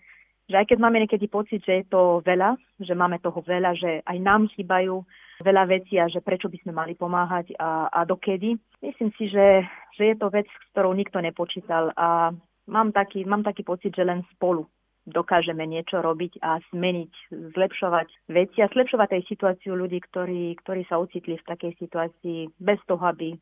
[0.50, 4.02] že aj keď máme niekedy pocit, že je to veľa, že máme toho veľa, že
[4.02, 5.07] aj nám chýbajú
[5.40, 8.58] veľa vecí a že prečo by sme mali pomáhať a, a dokedy.
[8.84, 9.64] Myslím si, že,
[9.96, 12.36] že je to vec, s ktorou nikto nepočítal a
[12.68, 14.68] mám taký, mám taký pocit, že len spolu
[15.06, 17.12] dokážeme niečo robiť a zmeniť,
[17.58, 22.78] zlepšovať veci a zlepšovať aj situáciu ľudí, ktorí, ktorí sa ocitli v takej situácii bez
[22.86, 23.34] toho, aby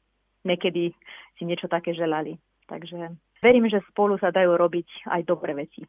[0.48, 0.96] niekedy
[1.36, 2.40] si niečo také želali.
[2.64, 3.12] Takže
[3.44, 5.84] verím, že spolu sa dajú robiť aj dobré veci.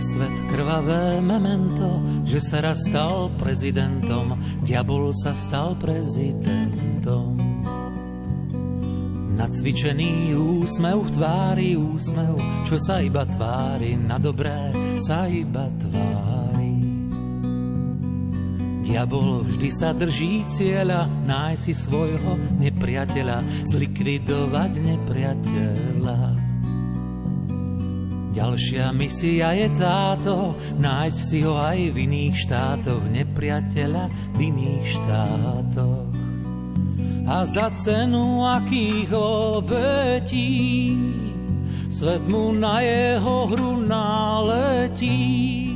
[0.00, 4.32] Svet krvavé memento, že sa raz stal prezidentom,
[4.64, 7.36] diabol sa stal prezidentom.
[9.36, 16.76] Nacvičený úsmev v tvári, úsmev, čo sa iba tvári, na dobré sa iba tvári.
[18.84, 26.39] Diabol vždy sa drží cieľa, nájsť si svojho nepriateľa, zlikvidovať nepriateľa.
[28.30, 34.04] Ďalšia misia je táto, nájsť si ho aj v iných štátoch, nepriateľa
[34.38, 36.06] v iných štátoch.
[37.26, 40.94] A za cenu akých obetí,
[41.90, 45.74] svet mu na jeho hru naletí.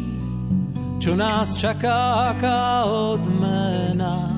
[1.03, 4.31] Čo nás čaká, aká odmena,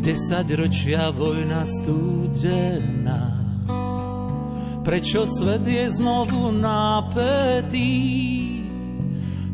[0.00, 3.39] desať ročia vojna studená
[4.90, 7.94] prečo svet je znovu napätý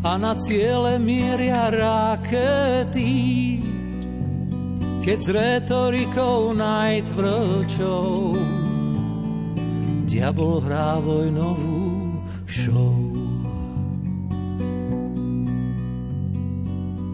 [0.01, 3.61] a na ciele mieria rakety.
[5.05, 8.09] Keď s retorikou najtvrdšou
[10.09, 12.17] diabol hrá vojnovú
[12.49, 12.97] show.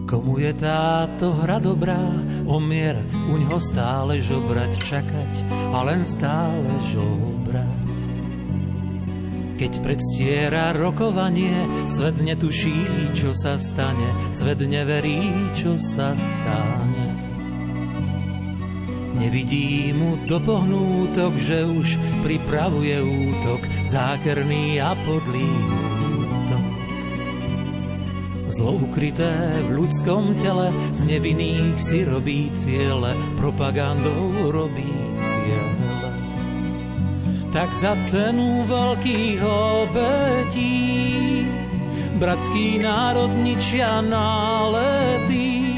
[0.07, 1.99] Komu je táto hra dobrá,
[2.47, 2.95] omier
[3.27, 5.33] u ňoho stále žobrať, čakať
[5.75, 7.82] a len stále žobrať.
[9.63, 12.83] Keď predstiera rokovanie, svet netuší,
[13.15, 17.07] čo sa stane, svet neverí, čo sa stane.
[19.15, 21.95] Nevidí mu do pohnútok, že už
[22.27, 25.47] pripravuje útok, zákerný a podlý
[26.11, 26.63] útok.
[28.51, 35.02] Zlo ukryté v ľudskom tele, z nevinných si robí ciele, propagandou robí
[37.53, 40.81] tak za cenu veľkých obetí
[42.17, 45.77] bratský národ ničia nálety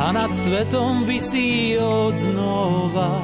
[0.00, 3.20] a nad svetom vysí od znova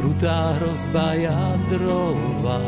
[0.00, 2.64] krutá hrozba jadrová.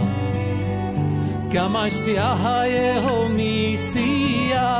[1.48, 4.72] Kam až siaha jeho misia,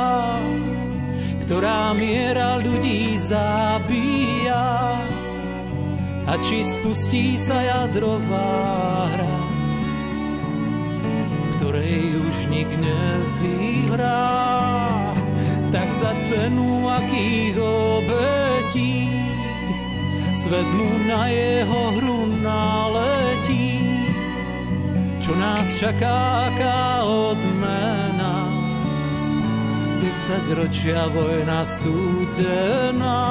[1.41, 5.01] ktorá miera ľudí zabíja
[6.23, 9.37] a či spustí sa jadrová hra,
[11.27, 14.31] v ktorej už nik nevyhrá,
[15.73, 19.13] tak za cenu akých obetí
[20.43, 23.79] svet mu na jeho hru naletí.
[25.23, 28.51] Čo nás čaká, aká odmena,
[30.03, 33.23] desať ročia vojna studená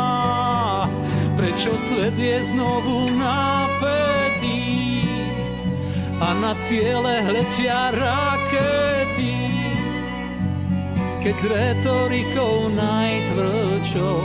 [1.43, 4.63] prečo svet je znovu napätý
[6.23, 9.35] a na ciele hletia rakety.
[11.19, 14.23] Keď s retorikou najtvrdšou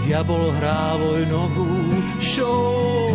[0.00, 1.68] diabol hrá vojnovú
[2.24, 3.12] show.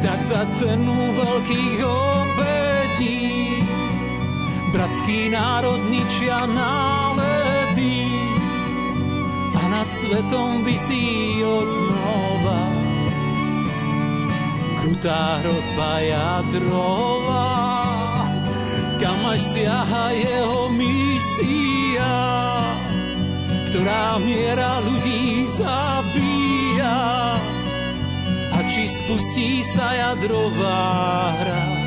[0.00, 3.20] tak za cenu veľkých obetí.
[4.72, 7.25] Bratský národ ničia nálety a
[9.86, 12.74] nad svetom vysí odznova.
[14.82, 17.54] Krutá hrozba jadrová,
[18.98, 22.18] kam až siaha jeho misia,
[23.70, 26.98] ktorá miera ľudí zabíja
[28.66, 31.85] či spustí sa jadrová hra,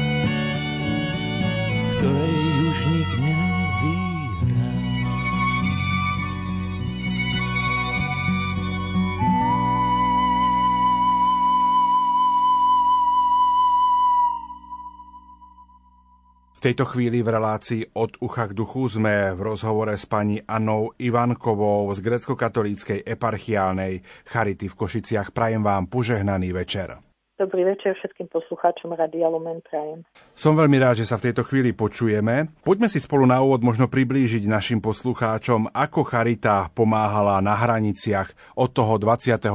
[16.60, 20.91] V tejto chvíli v relácii od ucha k duchu sme v rozhovore s pani Anou
[20.99, 25.32] Ivankovou z grecko-katolíckej eparchiálnej Charity v Košiciach.
[25.32, 26.99] Prajem vám požehnaný večer.
[27.39, 30.03] Dobrý večer všetkým poslucháčom Radia Lumen Prajem.
[30.36, 32.51] Som veľmi rád, že sa v tejto chvíli počujeme.
[32.68, 38.76] Poďme si spolu na úvod možno priblížiť našim poslucháčom, ako Charita pomáhala na hraniciach od
[38.76, 39.47] toho 24.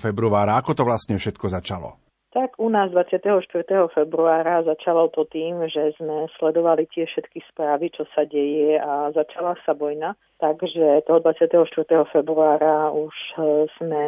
[0.00, 0.56] februára.
[0.56, 2.07] Ako to vlastne všetko začalo?
[2.38, 3.42] Tak u nás 24.
[3.90, 9.58] februára začalo to tým, že sme sledovali tie všetky správy, čo sa deje a začala
[9.66, 10.14] sa vojna.
[10.38, 11.66] Takže toho 24.
[12.14, 14.02] februára už e, sme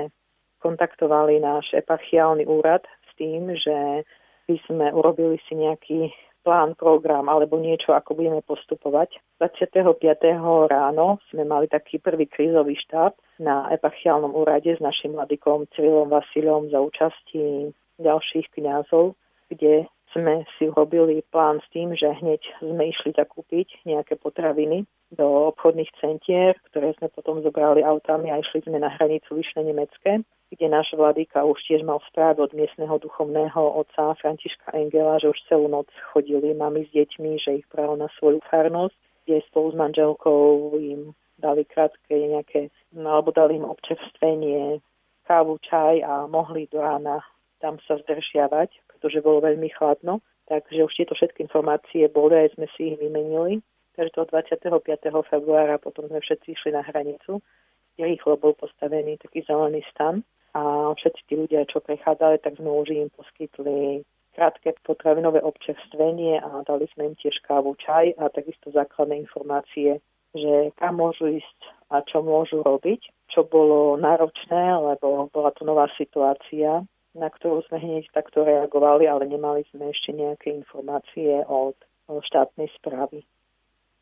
[0.63, 4.07] kontaktovali náš eparchiálny úrad s tým, že
[4.47, 6.15] by sme urobili si nejaký
[6.47, 9.19] plán, program alebo niečo, ako budeme postupovať.
[9.43, 9.91] 25.
[10.71, 13.11] ráno sme mali taký prvý krízový štáb
[13.43, 19.15] na eparchiálnom úrade s našim mladikom Cyrilom Vasilom za účasti ďalších kňazov,
[19.53, 25.55] kde sme si urobili plán s tým, že hneď sme išli zakúpiť nejaké potraviny do
[25.55, 30.67] obchodných centier, ktoré sme potom zobrali autami a išli sme na hranicu Vyšné Nemecké, kde
[30.67, 35.71] náš vladyka už tiež mal správu od miestneho duchovného otca Františka Engela, že už celú
[35.71, 38.95] noc chodili mami s deťmi, že ich právo na svoju farnosť,
[39.27, 44.83] kde spolu s manželkou im dali krátke nejaké, alebo dali im občerstvenie,
[45.25, 47.23] kávu, čaj a mohli do rána
[47.61, 50.25] tam sa zdržiavať, pretože bolo veľmi chladno.
[50.51, 53.63] Takže už tieto všetky informácie boli, aj sme si ich vymenili.
[53.95, 54.83] Takže toho 25.
[55.31, 57.39] februára potom sme všetci išli na hranicu,
[57.95, 62.71] kde rýchlo bol postavený taký zelený stan a všetci tí ľudia, čo prechádzali, tak sme
[62.71, 64.03] už im poskytli
[64.35, 69.99] krátke potravinové občerstvenie a dali sme im tiež kávu, čaj a takisto základné informácie,
[70.35, 73.03] že kam môžu ísť a čo môžu robiť,
[73.35, 79.27] čo bolo náročné, lebo bola to nová situácia na ktorú sme hneď takto reagovali, ale
[79.27, 81.75] nemali sme ešte nejaké informácie od
[82.11, 83.27] štátnej správy.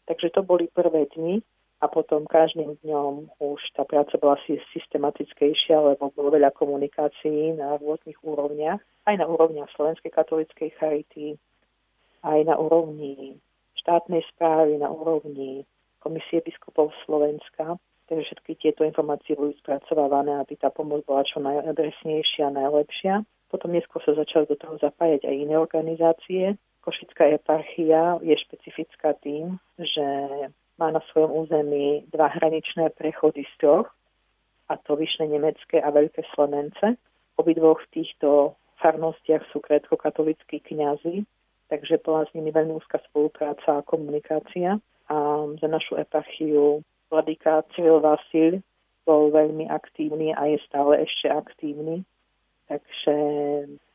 [0.09, 1.45] Takže to boli prvé dni
[1.79, 4.41] a potom každým dňom už tá práca bola
[4.75, 11.39] systematickejšia, lebo bolo veľa komunikácií na rôznych úrovniach, aj na úrovniach Slovenskej katolíckej charity,
[12.25, 13.39] aj na úrovni
[13.79, 15.63] štátnej správy, na úrovni
[15.99, 17.79] Komisie biskupov Slovenska.
[18.09, 23.21] Takže všetky tieto informácie boli spracovávané, aby tá pomoc bola čo najadresnejšia, najlepšia.
[23.53, 26.57] Potom neskôr sa začali do toho zapájať aj iné organizácie.
[26.81, 30.07] Košická eparchia je špecifická tým, že
[30.81, 33.93] má na svojom území dva hraničné prechody z troch,
[34.69, 37.01] a to Vyšné Nemecké a Veľké Slemence.
[37.41, 38.53] Obidvoch v týchto
[38.85, 41.25] farnostiach sú krétko-katolickí kňazi,
[41.73, 44.77] takže bola s nimi veľmi úzka spolupráca a komunikácia.
[45.09, 45.17] A
[45.57, 48.61] za našu eparchiu Vladyka Cyril Vasil
[49.09, 52.05] bol veľmi aktívny a je stále ešte aktívny.
[52.69, 53.17] Takže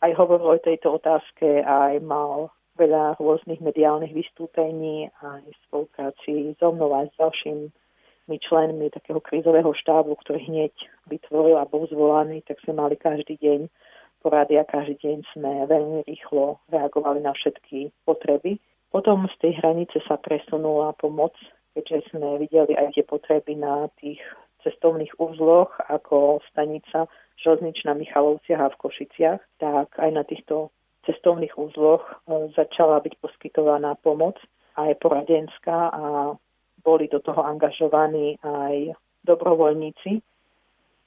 [0.02, 6.58] aj hovoril o tejto otázke a aj mal veľa rôznych mediálnych vystúpení aj v spolupráci
[6.58, 10.74] so mnou aj s ďalšími členmi takého krízového štábu, ktorý hneď
[11.06, 13.70] vytvoril a bol zvolaný, tak sme mali každý deň
[14.26, 18.58] porady a každý deň sme veľmi rýchlo reagovali na všetky potreby.
[18.90, 21.38] Potom z tej hranice sa presunula pomoc
[21.74, 24.22] keďže sme videli aj tie potreby na tých
[24.64, 27.10] cestovných úzloch ako stanica
[27.42, 30.72] Železničná Michalovciach a v Košiciach, tak aj na týchto
[31.04, 34.40] cestovných úzloch e, začala byť poskytovaná pomoc
[34.80, 36.04] aj poradenská a
[36.86, 38.96] boli do toho angažovaní aj
[39.28, 40.24] dobrovoľníci.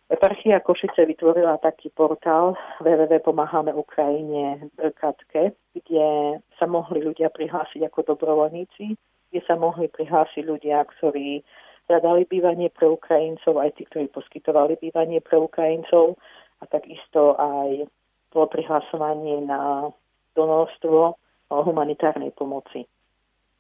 [0.07, 9.16] Eparchia Košice vytvorila taký portál www.pomáhame Ukrajine Brkatke, kde sa mohli ľudia prihlásiť ako dobrovoľníci
[9.37, 11.45] kde sa mohli prihlásiť ľudia, ktorí
[11.93, 16.17] hľadali bývanie pre Ukrajincov, aj tí, ktorí poskytovali bývanie pre Ukrajincov
[16.57, 17.85] a takisto aj
[18.33, 19.93] bolo prihlasovanie na
[20.33, 21.21] donorstvo
[21.53, 22.89] humanitárnej pomoci.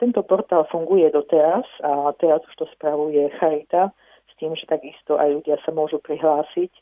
[0.00, 3.92] Tento portál funguje doteraz a teraz už to spravuje Charita
[4.24, 6.72] s tým, že takisto aj ľudia sa môžu prihlásiť,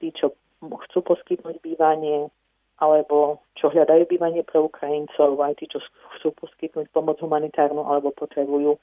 [0.00, 0.32] tí, čo
[0.64, 2.32] chcú poskytnúť bývanie,
[2.78, 5.82] alebo čo hľadajú bývanie pre Ukrajincov, aj tí, čo
[6.18, 8.78] chcú poskytnúť pomoc humanitárnu alebo potrebujú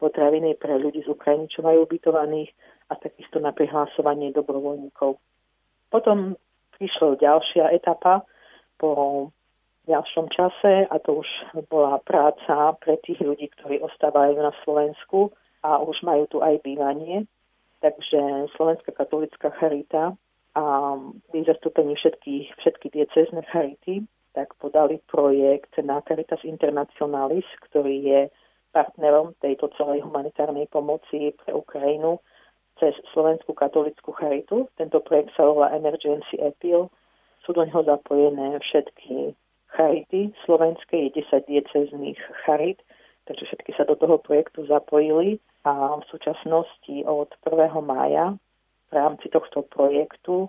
[0.00, 2.48] potraviny pre ľudí z Ukrajiny, čo majú ubytovaných
[2.88, 5.20] a takisto na prihlasovanie dobrovoľníkov.
[5.92, 6.40] Potom
[6.80, 8.24] prišla ďalšia etapa
[8.80, 9.28] po
[9.84, 11.28] ďalšom čase a to už
[11.68, 17.28] bola práca pre tých ľudí, ktorí ostávajú na Slovensku a už majú tu aj bývanie.
[17.84, 20.16] Takže Slovenská katolická charita
[20.54, 20.94] a
[21.30, 28.20] pri zastúpení všetkých, všetky diecezne charity tak podali projekt na Caritas Internationalis, ktorý je
[28.74, 32.18] partnerom tejto celej humanitárnej pomoci pre Ukrajinu
[32.82, 34.66] cez Slovenskú katolickú charitu.
[34.74, 36.90] Tento projekt sa volá Emergency Appeal.
[37.46, 39.38] Sú do neho zapojené všetky
[39.70, 40.34] charity.
[40.42, 42.82] Slovenské je 10 diecezných charit,
[43.30, 47.78] takže všetky sa do toho projektu zapojili a v súčasnosti od 1.
[47.78, 48.34] mája
[48.94, 50.46] v rámci tohto projektu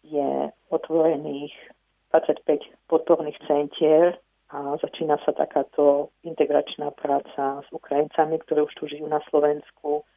[0.00, 1.52] je otvorených
[2.16, 4.16] 25 podporných centier
[4.48, 10.08] a začína sa takáto integračná práca s Ukrajincami, ktorí už tu žijú na Slovensku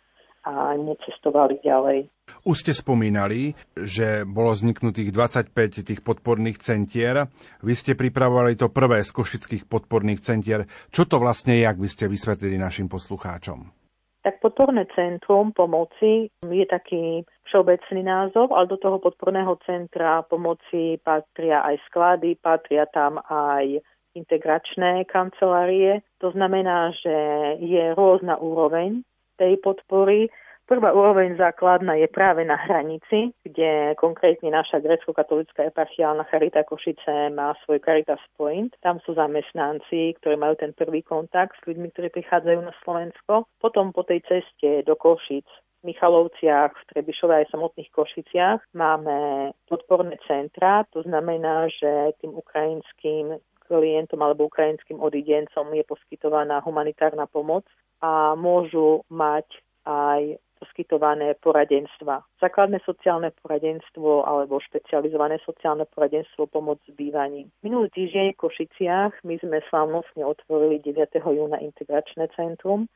[0.47, 2.07] a necestovali ďalej.
[2.47, 7.27] Už ste spomínali, že bolo vzniknutých 25 tých podporných centier.
[7.59, 10.63] Vy ste pripravovali to prvé z košických podporných centier.
[10.87, 13.75] Čo to vlastne je, ak by ste vysvetlili našim poslucháčom?
[14.23, 21.63] Tak podporné centrum pomoci je taký všeobecný názov, ale do toho podporného centra pomoci patria
[21.63, 23.81] aj sklady, patria tam aj
[24.17, 26.01] integračné kancelárie.
[26.19, 27.15] To znamená, že
[27.61, 29.05] je rôzna úroveň
[29.37, 30.27] tej podpory.
[30.67, 37.55] Prvá úroveň základná je práve na hranici, kde konkrétne naša grecko-katolická eparchiálna Charita Košice má
[37.63, 38.75] svoj Caritas Point.
[38.83, 43.47] Tam sú zamestnanci, ktorí majú ten prvý kontakt s ľuďmi, ktorí prichádzajú na Slovensko.
[43.63, 45.47] Potom po tej ceste do Košic
[45.85, 54.19] Michalovciach, v Trebišove aj samotných Košiciach máme podporné centra, to znamená, že tým ukrajinským klientom
[54.23, 57.67] alebo ukrajinským odidencom je poskytovaná humanitárna pomoc
[57.99, 59.45] a môžu mať
[59.87, 62.25] aj poskytované poradenstva.
[62.41, 67.53] Základné sociálne poradenstvo alebo špecializované sociálne poradenstvo pomoc s bývaním.
[67.61, 71.21] Minulý týždeň v Košiciach my sme slávnostne otvorili 9.
[71.21, 72.89] júna integračné centrum.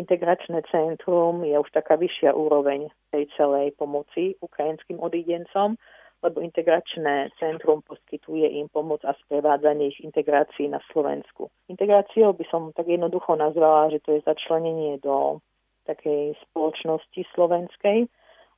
[0.00, 5.76] Integračné centrum je už taká vyššia úroveň tej celej pomoci ukrajinským odídencom,
[6.24, 11.52] lebo integračné centrum poskytuje im pomoc a sprevádzanie ich integrácií na Slovensku.
[11.68, 15.44] Integráciou by som tak jednoducho nazvala, že to je začlenenie do
[15.84, 18.08] takej spoločnosti slovenskej,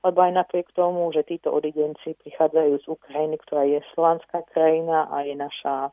[0.03, 5.27] lebo aj napriek tomu, že títo odidenci prichádzajú z Ukrajiny, ktorá je slovanská krajina a
[5.27, 5.91] je naša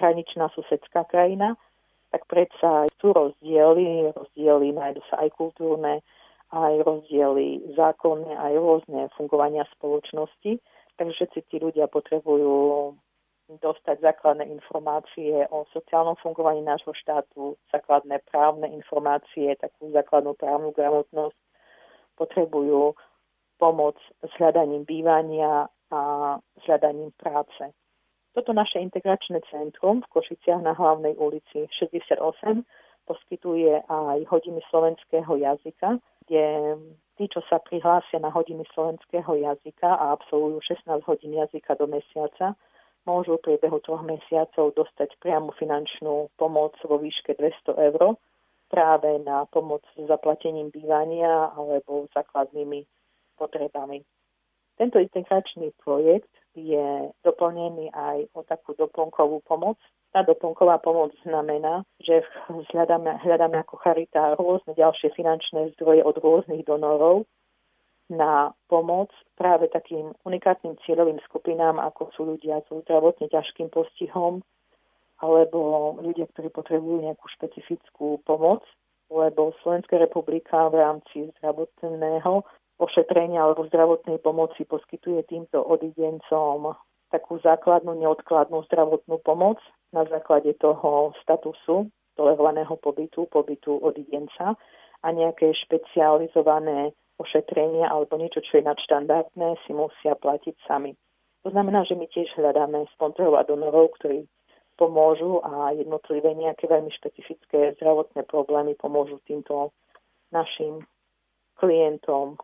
[0.00, 1.56] hraničná susedská krajina,
[2.08, 6.00] tak predsa sú rozdiely, rozdiely nájdu sa aj kultúrne,
[6.48, 10.56] aj rozdiely zákonné, aj rôzne fungovania spoločnosti.
[10.96, 12.96] Takže všetci tí ľudia potrebujú
[13.48, 21.38] dostať základné informácie o sociálnom fungovaní nášho štátu, základné právne informácie, takú základnú právnu gramotnosť,
[22.20, 22.92] potrebujú
[23.56, 26.00] pomoc s hľadaním bývania a
[26.60, 27.72] s hľadaním práce.
[28.38, 32.22] Toto naše integračné centrum v Košiciach na hlavnej ulici 68
[33.10, 36.44] poskytuje aj hodiny slovenského jazyka, kde
[37.18, 42.54] tí, čo sa prihlásia na hodiny slovenského jazyka a absolvujú 16 hodín jazyka do mesiaca,
[43.10, 48.14] môžu v priebehu troch mesiacov dostať priamu finančnú pomoc vo výške 200 eur
[48.70, 52.86] práve na pomoc s zaplatením bývania alebo základnými
[53.34, 54.06] potrebami.
[54.78, 59.76] Tento integračný projekt je doplnený aj o takú doplnkovú pomoc.
[60.12, 62.24] Tá doplnková pomoc znamená, že
[62.72, 67.28] hľadáme, hľadáme ako charita rôzne ďalšie finančné zdroje od rôznych donorov,
[68.08, 74.40] na pomoc práve takým unikátnym cieľovým skupinám, ako sú ľudia so zdravotne ťažkým postihom,
[75.20, 78.64] alebo ľudia, ktorí potrebujú nejakú špecifickú pomoc,
[79.12, 82.44] lebo Slovenská republika v rámci zdravotného
[82.78, 86.78] ošetrenia alebo zdravotnej pomoci poskytuje týmto odidencom
[87.10, 89.58] takú základnú neodkladnú zdravotnú pomoc
[89.90, 94.58] na základe toho statusu tolerovaného pobytu, pobytu odidenca
[95.02, 100.94] a nejaké špecializované ošetrenia alebo niečo, čo je nadštandardné, si musia platiť sami.
[101.46, 104.26] To znamená, že my tiež hľadáme sponzorov a donorov, ktorí
[104.78, 109.74] pomôžu a jednotlivé nejaké veľmi špecifické zdravotné problémy pomôžu týmto
[110.30, 110.86] našim
[111.58, 112.38] klientom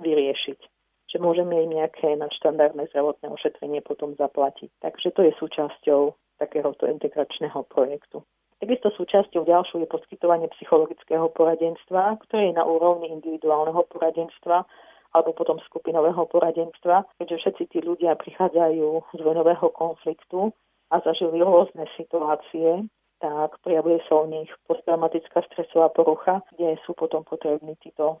[0.00, 0.60] vyriešiť.
[1.06, 4.70] Že môžeme im nejaké nadštandardné zdravotné ošetrenie potom zaplatiť.
[4.82, 6.00] Takže to je súčasťou
[6.42, 8.26] takéhoto integračného projektu.
[8.56, 14.64] Takisto súčasťou ďalšou je poskytovanie psychologického poradenstva, ktoré je na úrovni individuálneho poradenstva
[15.12, 20.52] alebo potom skupinového poradenstva, keďže všetci tí ľudia prichádzajú z vojnového konfliktu
[20.92, 22.84] a zažili rôzne situácie,
[23.20, 28.20] tak prijavuje sa u nich posttraumatická stresová porucha, kde sú potom potrební títo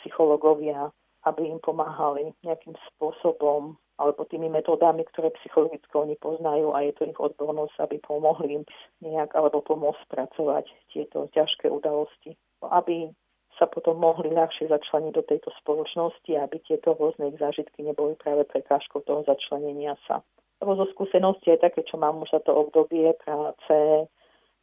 [0.00, 0.90] psychológovia,
[1.24, 7.06] aby im pomáhali nejakým spôsobom alebo tými metódami, ktoré psychologicky oni poznajú a je to
[7.06, 8.64] ich odbornosť, aby pomohli im
[8.98, 12.34] nejak alebo pomôcť spracovať tieto ťažké udalosti,
[12.66, 13.14] aby
[13.54, 18.42] sa potom mohli ľahšie začleniť do tejto spoločnosti, aby tieto rôzne ich zážitky neboli práve
[18.50, 20.26] prekážkou toho začlenenia sa.
[20.58, 23.74] Lebo zo skúsenosti aj také, čo mám už za to obdobie práce,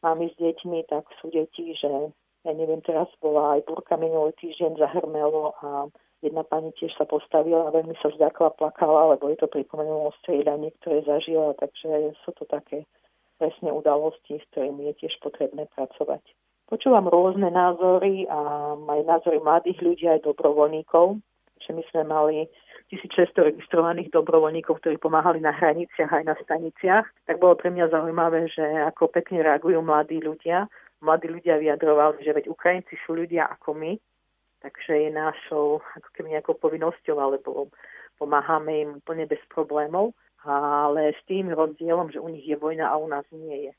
[0.03, 2.11] máme s deťmi, tak sú deti, že
[2.41, 5.91] ja neviem, teraz bola aj burka minulý týždeň, zahrmelo a
[6.25, 10.73] jedna pani tiež sa postavila a veľmi sa vzdakla, plakala, lebo je to pripomenulo striedanie,
[10.81, 12.85] ktoré zažila, takže sú to také
[13.41, 16.21] presne udalosti, s ktorými je tiež potrebné pracovať.
[16.69, 21.19] Počúvam rôzne názory a aj názory mladých ľudí, aj dobrovoľníkov,
[21.61, 22.49] že my sme mali
[22.93, 28.49] 1600 registrovaných dobrovoľníkov, ktorí pomáhali na hraniciach aj na staniciach, tak bolo pre mňa zaujímavé,
[28.49, 30.69] že ako pekne reagujú mladí ľudia
[31.01, 33.91] mladí ľudia vyjadrovali, že veď Ukrajinci sú ľudia ako my,
[34.61, 37.73] takže je našou ako keby nejakou povinnosťou, alebo
[38.21, 40.13] pomáhame im úplne bez problémov,
[40.45, 43.73] ale s tým rozdielom, že u nich je vojna a u nás nie je.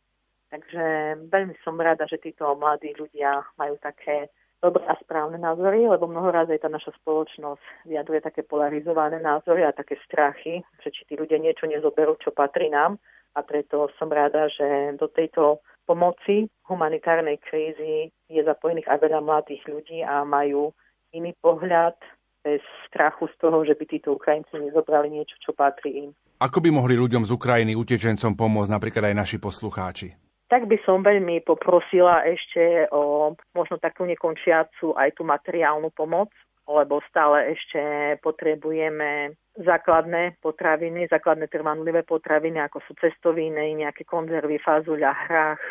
[0.52, 0.84] Takže
[1.32, 4.28] veľmi som rada, že títo mladí ľudia majú také
[4.62, 9.66] dobré a správne názory, lebo mnoho raz aj tá naša spoločnosť vyjadruje také polarizované názory
[9.66, 13.00] a také strachy, že či tí ľudia niečo nezoberú, čo patrí nám.
[13.32, 19.62] A preto som rada, že do tejto pomoci humanitárnej krízy je zapojených aj veľa mladých
[19.66, 20.70] ľudí a majú
[21.12, 21.96] iný pohľad
[22.42, 22.60] bez
[22.90, 26.10] strachu z toho, že by títo Ukrajinci nezobrali niečo, čo patrí im.
[26.42, 30.18] Ako by mohli ľuďom z Ukrajiny, utečencom pomôcť napríklad aj naši poslucháči?
[30.50, 36.28] Tak by som veľmi poprosila ešte o možno takú nekončiacu aj tú materiálnu pomoc,
[36.68, 37.80] lebo stále ešte
[38.22, 45.62] potrebujeme základné potraviny, základné trvanlivé potraviny, ako sú cestoviny, nejaké konzervy, fazuľa, hrách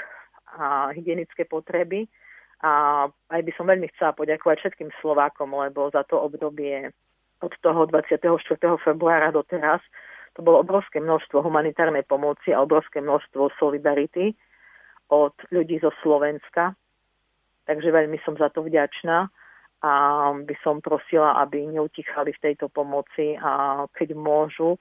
[0.59, 2.05] a hygienické potreby.
[2.61, 6.93] A aj by som veľmi chcela poďakovať všetkým Slovákom, lebo za to obdobie
[7.41, 8.21] od toho 24.
[8.85, 9.81] februára do teraz
[10.37, 14.31] to bolo obrovské množstvo humanitárnej pomoci a obrovské množstvo solidarity
[15.11, 16.71] od ľudí zo Slovenska.
[17.67, 19.27] Takže veľmi som za to vďačná
[19.81, 19.93] a
[20.37, 24.77] by som prosila, aby neutichali v tejto pomoci a keď môžu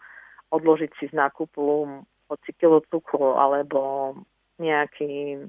[0.52, 1.88] odložiť si z nákupu
[2.28, 4.12] hoci kilo cukru alebo
[4.60, 5.40] nejaký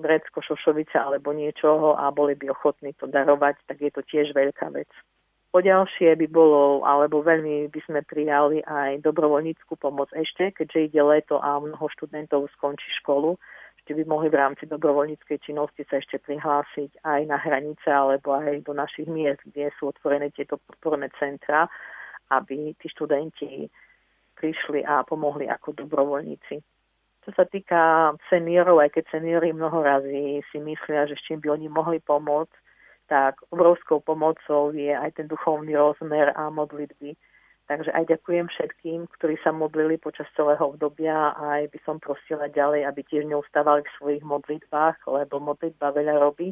[0.00, 4.72] vrecko, šošovica alebo niečoho a boli by ochotní to darovať, tak je to tiež veľká
[4.72, 4.88] vec.
[5.50, 11.42] Poďalšie by bolo, alebo veľmi by sme prijali aj dobrovoľníckú pomoc ešte, keďže ide leto
[11.42, 13.34] a mnoho študentov skončí školu,
[13.90, 18.62] ešte by mohli v rámci dobrovoľníckej činnosti sa ešte prihlásiť aj na hranice alebo aj
[18.62, 21.66] do našich miest, kde sú otvorené tieto podporné centra,
[22.30, 23.66] aby tí študenti
[24.38, 26.62] prišli a pomohli ako dobrovoľníci.
[27.26, 31.58] Čo sa týka seniorov, aj keď seniori mnoho razy si myslia, že s čím by
[31.58, 32.54] oni mohli pomôcť,
[33.10, 37.18] tak obrovskou pomocou je aj ten duchovný rozmer a modlitby
[37.70, 42.50] Takže aj ďakujem všetkým, ktorí sa modlili počas celého obdobia a aj by som prosila
[42.50, 46.50] ďalej, aby tiež neustávali v svojich modlitbách, lebo modlitba veľa robí.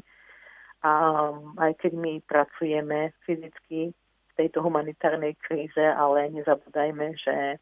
[0.86, 1.26] A
[1.58, 7.58] aj keď my pracujeme fyzicky v tejto humanitárnej kríze, ale nezabúdajme, že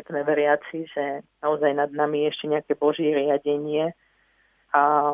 [0.00, 3.92] keď sme veriaci, že naozaj nad nami je ešte nejaké božie riadenie
[4.72, 5.12] a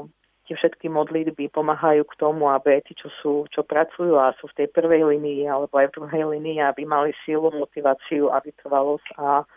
[0.53, 4.53] tie všetky modlitby pomáhajú k tomu, aby aj tí, čo, sú, čo pracujú a sú
[4.53, 9.17] v tej prvej linii alebo aj v druhej linii, aby mali sílu, motiváciu a vytrvalosť
[9.17, 9.49] a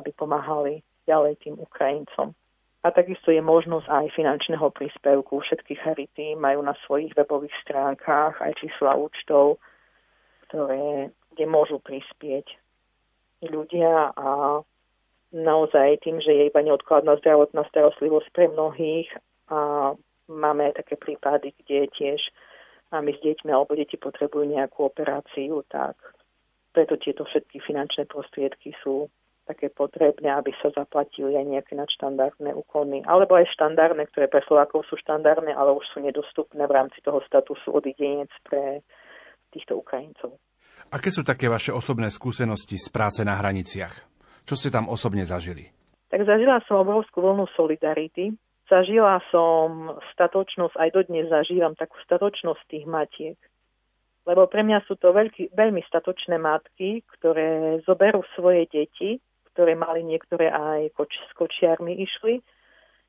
[0.00, 2.32] aby pomáhali ďalej tým Ukrajincom.
[2.80, 5.44] A takisto je možnosť aj finančného príspevku.
[5.44, 9.60] Všetky charity majú na svojich webových stránkach aj čísla účtov,
[10.48, 12.56] ktoré, kde môžu prispieť
[13.44, 14.64] ľudia a
[15.28, 19.12] naozaj tým, že je iba neodkladná zdravotná starostlivosť pre mnohých
[19.52, 19.92] a
[20.28, 22.20] Máme aj také prípady, kde tiež
[22.92, 25.96] máme s deťmi alebo deti potrebujú nejakú operáciu, tak
[26.72, 29.08] preto tieto všetky finančné prostriedky sú
[29.48, 34.84] také potrebné, aby sa zaplatili aj nejaké nadštandardné úkony, alebo aj štandardné, ktoré pre Slovákov
[34.84, 38.84] sú štandardné, ale už sú nedostupné v rámci toho statusu odidenec pre
[39.48, 40.36] týchto Ukrajincov.
[40.92, 43.92] Aké sú také vaše osobné skúsenosti z práce na hraniciach?
[44.44, 45.72] Čo ste tam osobne zažili?
[46.12, 48.32] Tak zažila som obrovskú vlnu solidarity,
[48.68, 53.38] Zažila som statočnosť, aj dodnes zažívam takú statočnosť tých matiek.
[54.28, 59.24] Lebo pre mňa sú to veľký, veľmi statočné matky, ktoré zoberú svoje deti,
[59.56, 62.44] ktoré mali niektoré aj koč, s kočiarmi išli,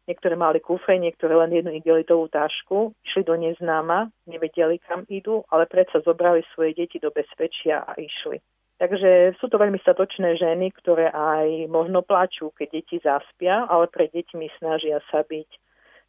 [0.07, 5.67] niektoré mali kufre, niektoré len jednu igelitovú tašku, išli do neznáma, nevedeli kam idú, ale
[5.67, 8.39] predsa zobrali svoje deti do bezpečia a išli.
[8.79, 14.07] Takže sú to veľmi statočné ženy, ktoré aj možno plačú, keď deti zaspia, ale pre
[14.07, 15.49] deťmi snažia sa byť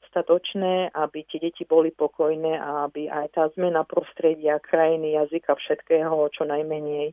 [0.06, 6.14] statočné, aby tie deti boli pokojné a aby aj tá zmena prostredia, krajiny, jazyka, všetkého
[6.30, 7.10] čo najmenej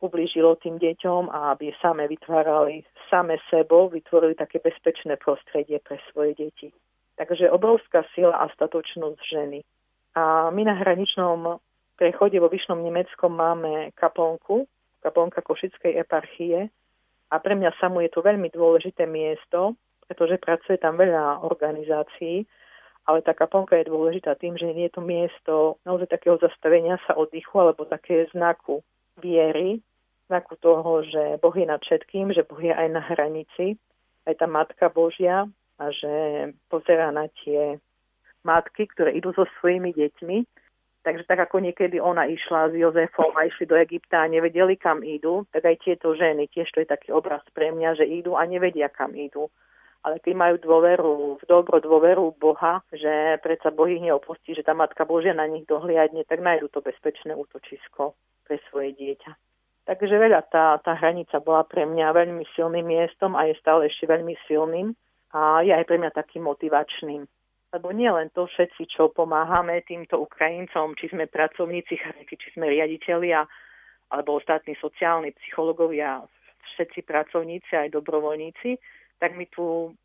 [0.00, 6.36] ublížilo tým deťom a aby same vytvárali same sebou, vytvorili také bezpečné prostredie pre svoje
[6.36, 6.68] deti.
[7.16, 9.60] Takže obrovská sila a statočnosť ženy.
[10.16, 11.60] A my na hraničnom
[11.96, 14.68] prechode vo Vyšnom Nemeckom máme kaplnku,
[15.00, 16.68] kaplnka Košickej eparchie.
[17.32, 19.74] A pre mňa samú je to veľmi dôležité miesto,
[20.06, 22.46] pretože pracuje tam veľa organizácií,
[23.06, 27.18] ale tá kaplnka je dôležitá tým, že nie je to miesto naozaj takého zastavenia sa
[27.18, 28.82] oddychu alebo také znaku
[29.18, 29.82] viery,
[30.26, 33.78] znaku toho, že Boh je nad všetkým, že Boh je aj na hranici,
[34.26, 35.46] aj tá Matka Božia
[35.78, 36.14] a že
[36.66, 37.78] pozera na tie
[38.42, 40.38] matky, ktoré idú so svojimi deťmi
[41.06, 45.06] Takže tak ako niekedy ona išla s Jozefom a išli do Egypta a nevedeli, kam
[45.06, 48.42] idú, tak aj tieto ženy, tiež to je taký obraz pre mňa, že idú a
[48.42, 49.46] nevedia, kam idú.
[50.02, 54.74] Ale keď majú dôveru, v dobro dôveru Boha, že predsa Boh ich neopustí, že tá
[54.74, 59.30] Matka Božia na nich dohliadne, tak nájdu to bezpečné útočisko pre svoje dieťa.
[59.86, 64.10] Takže veľa tá, tá hranica bola pre mňa veľmi silným miestom a je stále ešte
[64.10, 64.90] veľmi silným
[65.30, 67.30] a je aj pre mňa takým motivačným
[67.74, 71.98] lebo nie len to všetci, čo pomáhame týmto Ukrajincom, či sme pracovníci
[72.30, 73.42] či sme riaditeľia,
[74.14, 76.22] alebo ostatní sociálni psychológovia,
[76.74, 78.78] všetci pracovníci, aj dobrovoľníci,
[79.18, 79.96] tak my tú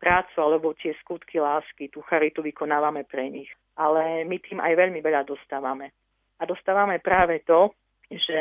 [0.00, 3.52] prácu alebo tie skutky lásky, tú charitu vykonávame pre nich.
[3.76, 5.92] Ale my tým aj veľmi veľa dostávame.
[6.40, 7.76] A dostávame práve to,
[8.08, 8.40] že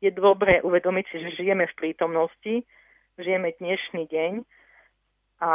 [0.00, 2.64] je dobré uvedomiť si, že žijeme v prítomnosti,
[3.20, 4.32] žijeme dnešný deň
[5.44, 5.50] a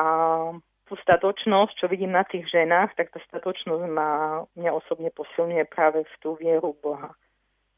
[0.86, 6.06] tú statočnosť, čo vidím na tých ženách, tak tá statočnosť ma, mňa osobne posilňuje práve
[6.06, 7.18] v tú vieru Boha.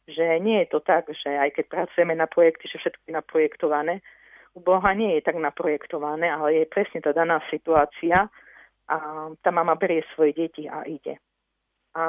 [0.08, 3.94] Že nie je to tak, že aj keď pracujeme na projekty, že všetko je naprojektované,
[4.58, 8.26] u Boha nie je tak naprojektované, ale je presne tá daná situácia
[8.90, 8.98] a
[9.46, 11.22] tá mama berie svoje deti a ide.
[11.94, 12.04] A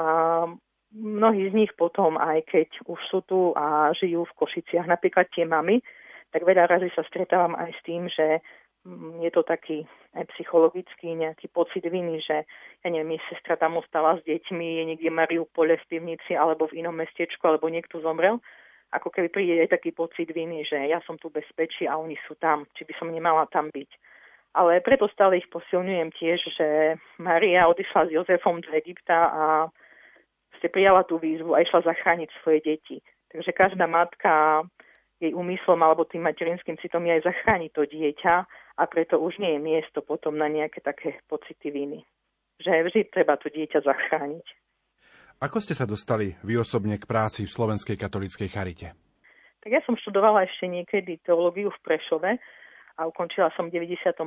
[0.89, 5.45] mnohí z nich potom, aj keď už sú tu a žijú v Košiciach, napríklad tie
[5.45, 5.85] mamy,
[6.33, 8.41] tak veľa razy sa stretávam aj s tým, že
[9.19, 9.83] je to taký
[10.15, 12.47] aj psychologický nejaký pocit viny, že
[12.81, 15.09] ja neviem, je sestra tam ostala s deťmi, je niekde
[15.51, 18.39] pole v pivnici alebo v inom mestečku, alebo niekto zomrel.
[18.89, 22.33] Ako keby príde aj taký pocit viny, že ja som tu bezpečí a oni sú
[22.41, 23.91] tam, či by som nemala tam byť.
[24.57, 26.67] Ale preto stále ich posilňujem tiež, že
[27.21, 29.43] Maria odišla s Jozefom do Egypta a
[30.57, 32.97] ste prijala tú výzvu a išla zachrániť svoje deti.
[33.29, 34.65] Takže každá matka
[35.19, 38.35] jej úmyslom alebo tým materinským citom je aj zachrániť to dieťa
[38.79, 41.99] a preto už nie je miesto potom na nejaké také pocity viny.
[42.63, 44.47] Že vždy treba to dieťa zachrániť.
[45.39, 48.87] Ako ste sa dostali vy osobne k práci v Slovenskej katolíckej charite?
[49.59, 52.31] Tak ja som študovala ešte niekedy teológiu v Prešove
[52.99, 54.23] a ukončila som v 97.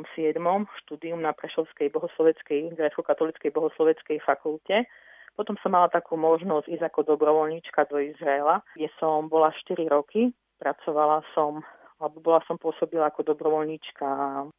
[0.85, 4.89] štúdium na Prešovskej bohosloveckej, grécko-katolíckej bohosloveckej fakulte.
[5.37, 10.33] Potom som mala takú možnosť ísť ako dobrovoľníčka do Izraela, kde som bola 4 roky
[10.63, 11.59] Pracovala som
[12.03, 14.07] alebo bola som pôsobila ako dobrovoľníčka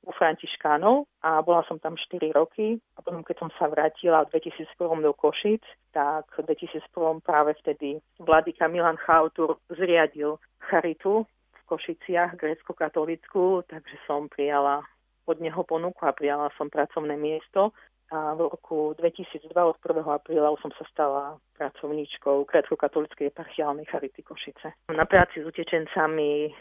[0.07, 2.79] u Františkánov a bola som tam 4 roky.
[2.95, 5.59] A potom keď som sa vrátila v 2001 do Košic,
[5.91, 10.39] tak v 2001 práve vtedy vladyka Milan Chautur zriadil
[10.71, 14.87] charitu v Košiciach, grécko-katolickú, takže som prijala
[15.27, 17.75] od neho ponuku a prijala som pracovné miesto
[18.11, 20.03] a v roku 2002 od 1.
[20.03, 21.23] apríla som sa stala
[21.55, 24.75] pracovníčkou Grécko-katolíckej eparchiálnej Charity Košice.
[24.91, 26.51] Na práci s utečencami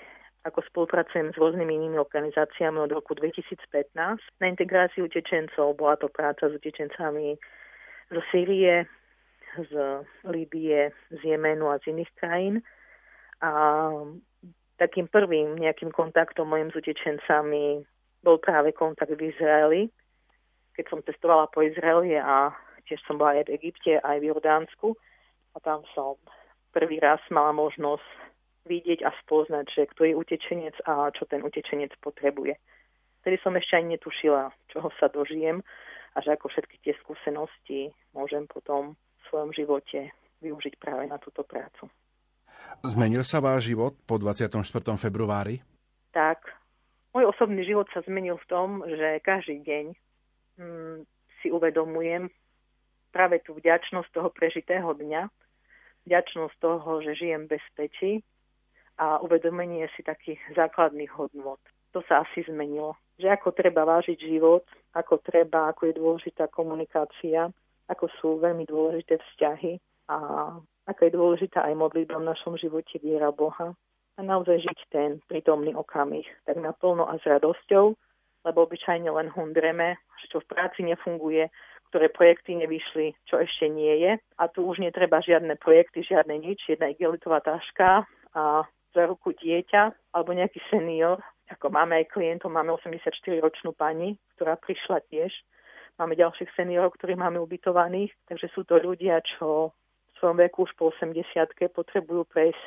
[0.42, 3.94] ako spolupracujem s rôznymi inými organizáciami od roku 2015.
[4.42, 7.38] Na integráciu utečencov bola to práca s utečencami
[8.10, 8.86] zo Sýrie,
[9.54, 9.72] z
[10.26, 12.54] Líbie, z Jemenu a z iných krajín.
[13.38, 13.50] A
[14.82, 17.86] takým prvým nejakým kontaktom mojim s utečencami
[18.22, 19.90] bol práve kontakt v Izraeli,
[20.76, 22.52] keď som cestovala po Izraeli a
[22.88, 24.96] tiež som bola aj v Egypte, aj v Jordánsku
[25.54, 26.16] a tam som
[26.72, 28.04] prvý raz mala možnosť
[28.66, 32.56] vidieť a spoznať, že kto je utečenec a čo ten utečenec potrebuje.
[33.22, 35.62] Vtedy som ešte ani netušila, čoho sa dožijem
[36.14, 40.10] a že ako všetky tie skúsenosti môžem potom v svojom živote
[40.42, 41.86] využiť práve na túto prácu.
[42.82, 44.58] Zmenil sa váš život po 24.
[44.98, 45.62] februári?
[46.10, 46.50] Tak,
[47.14, 49.84] môj osobný život sa zmenil v tom, že každý deň
[51.42, 52.28] si uvedomujem
[53.12, 55.28] práve tú vďačnosť toho prežitého dňa,
[56.08, 58.12] vďačnosť toho, že žijem v bezpečí
[58.98, 61.60] a uvedomenie si takých základných hodnot.
[61.92, 62.96] To sa asi zmenilo.
[63.20, 64.64] Že ako treba vážiť život,
[64.96, 67.52] ako treba, ako je dôležitá komunikácia,
[67.88, 69.76] ako sú veľmi dôležité vzťahy
[70.08, 70.16] a
[70.88, 73.76] aká je dôležitá aj modlitba v našom živote viera Boha.
[74.16, 77.96] a naozaj žiť ten prítomný okamih tak naplno a s radosťou,
[78.44, 79.96] lebo obyčajne len hundreme,
[80.28, 81.48] čo v práci nefunguje,
[81.92, 84.12] ktoré projekty nevyšli, čo ešte nie je.
[84.40, 88.64] A tu už netreba žiadne projekty, žiadne nič, jedna igelitová taška a
[88.96, 91.20] za ruku dieťa alebo nejaký senior.
[91.52, 95.32] Ako máme aj klientov, máme 84-ročnú pani, ktorá prišla tiež.
[96.00, 98.08] Máme ďalších seniorov, ktorých máme ubytovaných.
[98.24, 101.20] Takže sú to ľudia, čo v svojom veku už po 80
[101.76, 102.62] potrebujú prejsť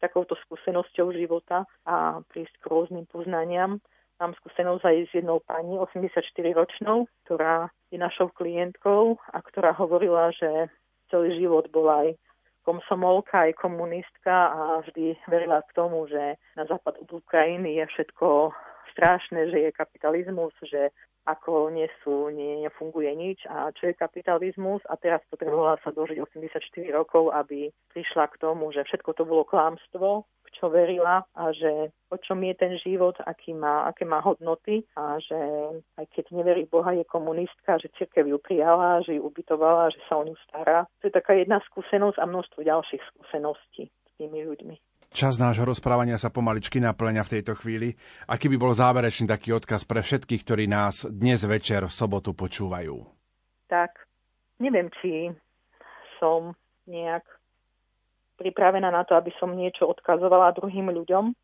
[0.00, 3.76] takouto skúsenosťou života a prísť k rôznym poznaniam.
[4.20, 10.68] Mám skúsenosť aj s jednou pani, 84-ročnou, ktorá je našou klientkou a ktorá hovorila, že
[11.08, 12.20] celý život bola aj
[12.68, 18.52] komsomolka, aj komunistka a vždy verila k tomu, že na západ od Ukrajiny je všetko
[18.92, 20.92] strašné, že je kapitalizmus, že
[21.26, 26.16] ako nie sú, nie, nefunguje nič a čo je kapitalizmus a teraz potrebovala sa dožiť
[26.16, 26.60] 84
[26.96, 31.92] rokov, aby prišla k tomu, že všetko to bolo klamstvo, v čo verila a že
[32.10, 35.38] o čom je ten život, aký má, aké má hodnoty a že
[36.00, 40.18] aj keď neverí Boha, je komunistka, že cirkev ju prijala, že ju ubytovala, že sa
[40.18, 40.88] o ňu stará.
[41.00, 44.89] To je taká jedna skúsenosť a množstvo ďalších skúseností s tými ľuďmi.
[45.10, 47.98] Čas nášho rozprávania sa pomaličky naplňa v tejto chvíli.
[48.30, 52.94] Aký by bol záverečný taký odkaz pre všetkých, ktorí nás dnes večer v sobotu počúvajú?
[53.66, 53.90] Tak,
[54.62, 55.34] neviem, či
[56.22, 56.54] som
[56.86, 57.26] nejak
[58.38, 61.34] pripravená na to, aby som niečo odkazovala druhým ľuďom,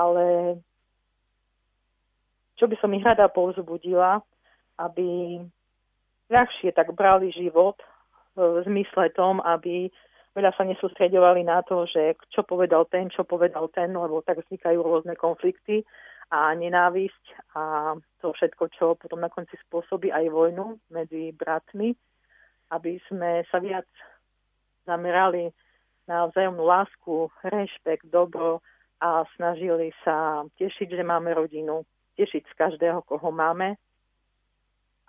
[0.00, 0.56] ale
[2.56, 4.24] čo by som ich rada povzbudila,
[4.80, 5.36] aby
[6.32, 7.76] ľahšie tak brali život
[8.40, 9.92] v zmysle tom, aby
[10.36, 14.76] veľa sa nesústredovali na to, že čo povedal ten, čo povedal ten, lebo tak vznikajú
[14.84, 15.80] rôzne konflikty
[16.28, 21.96] a nenávisť a to všetko, čo potom na konci spôsobí aj vojnu medzi bratmi,
[22.76, 23.88] aby sme sa viac
[24.84, 25.48] zamerali
[26.04, 28.60] na vzájomnú lásku, rešpekt, dobro
[29.00, 31.82] a snažili sa tešiť, že máme rodinu,
[32.20, 33.80] tešiť z každého, koho máme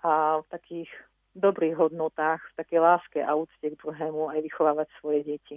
[0.02, 0.90] a takých
[1.38, 5.56] dobrých hodnotách, v takej láske a úcte k druhému aj vychovávať svoje deti.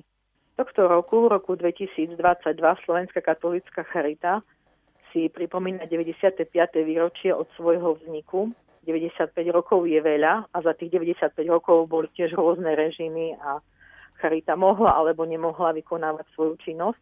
[0.55, 2.19] Tohto roku, roku 2022,
[2.85, 4.45] Slovenská katolická charita
[5.09, 6.47] si pripomína 95.
[6.85, 8.51] výročie od svojho vzniku.
[8.85, 13.61] 95 rokov je veľa a za tých 95 rokov boli tiež rôzne režimy a
[14.17, 17.01] charita mohla alebo nemohla vykonávať svoju činnosť.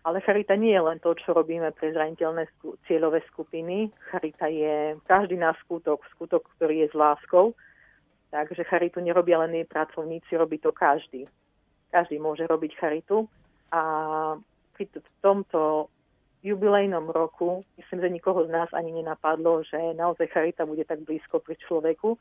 [0.00, 2.48] Ale charita nie je len to, čo robíme pre zraniteľné
[2.88, 3.92] cieľové skupiny.
[4.08, 7.52] Charita je každý náš skutok, skutok, ktorý je s láskou
[8.30, 11.26] Takže charitu nerobia len jej pracovníci, robí to každý.
[11.90, 13.26] Každý môže robiť charitu
[13.74, 13.82] a
[14.78, 14.86] pri
[15.18, 15.90] tomto
[16.46, 21.42] jubilejnom roku myslím, že nikoho z nás ani nenapadlo, že naozaj charita bude tak blízko
[21.42, 22.16] pri človeku,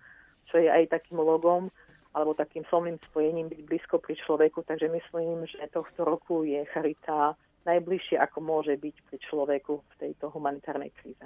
[0.49, 1.69] čo je aj takým logom
[2.09, 4.65] alebo takým slovným spojením byť blízko pri človeku.
[4.65, 7.37] Takže myslím, že tohto roku je charita
[7.69, 11.25] najbližšie, ako môže byť pri človeku v tejto humanitárnej kríze.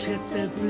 [0.00, 0.69] je te plaît.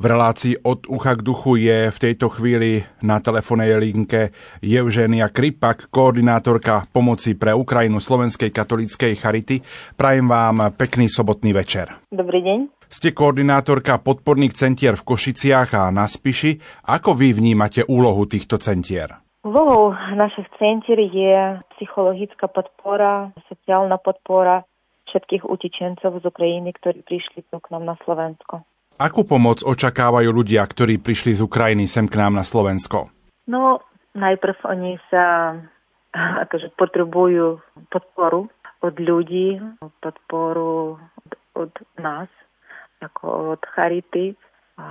[0.00, 4.32] V relácii od ucha k duchu je v tejto chvíli na telefónnej linke
[4.64, 9.60] Evženia Kripak, koordinátorka pomoci pre Ukrajinu Slovenskej katolíckej Charity.
[10.00, 12.00] Prajem vám pekný sobotný večer.
[12.08, 12.80] Dobrý deň.
[12.88, 16.56] Ste koordinátorka podporných centier v Košiciach a na Spiši.
[16.88, 19.20] Ako vy vnímate úlohu týchto centier?
[19.44, 24.64] Úlohou našich centier je psychologická podpora, sociálna podpora
[25.12, 28.64] všetkých utečencov z Ukrajiny, ktorí prišli tu k nám na Slovensko.
[29.00, 33.08] Akú pomoc očakávajú ľudia, ktorí prišli z Ukrajiny sem k nám na Slovensko?
[33.48, 33.80] No,
[34.12, 35.56] najprv oni sa
[36.44, 38.52] akože potrebujú podporu
[38.84, 39.56] od ľudí,
[40.04, 42.28] podporu od, od nás,
[43.00, 44.36] ako od Charity.
[44.76, 44.86] A